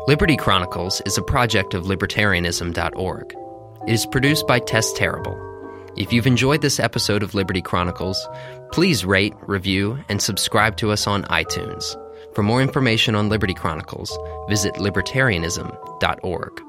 Liberty 0.07 0.37
Chronicles 0.37 1.01
is 1.05 1.17
a 1.17 1.21
project 1.21 1.73
of 1.73 1.83
libertarianism.org. 1.83 3.35
It 3.87 3.93
is 3.93 4.05
produced 4.05 4.47
by 4.47 4.59
Tess 4.59 4.93
Terrible. 4.93 5.37
If 5.97 6.13
you've 6.13 6.27
enjoyed 6.27 6.61
this 6.61 6.79
episode 6.79 7.23
of 7.23 7.33
Liberty 7.33 7.61
Chronicles, 7.61 8.25
please 8.71 9.03
rate, 9.03 9.33
review, 9.41 9.99
and 10.07 10.21
subscribe 10.21 10.77
to 10.77 10.91
us 10.91 11.07
on 11.07 11.23
iTunes. 11.23 11.95
For 12.35 12.43
more 12.43 12.61
information 12.61 13.15
on 13.15 13.29
Liberty 13.29 13.53
Chronicles, 13.53 14.17
visit 14.47 14.75
libertarianism.org. 14.75 16.66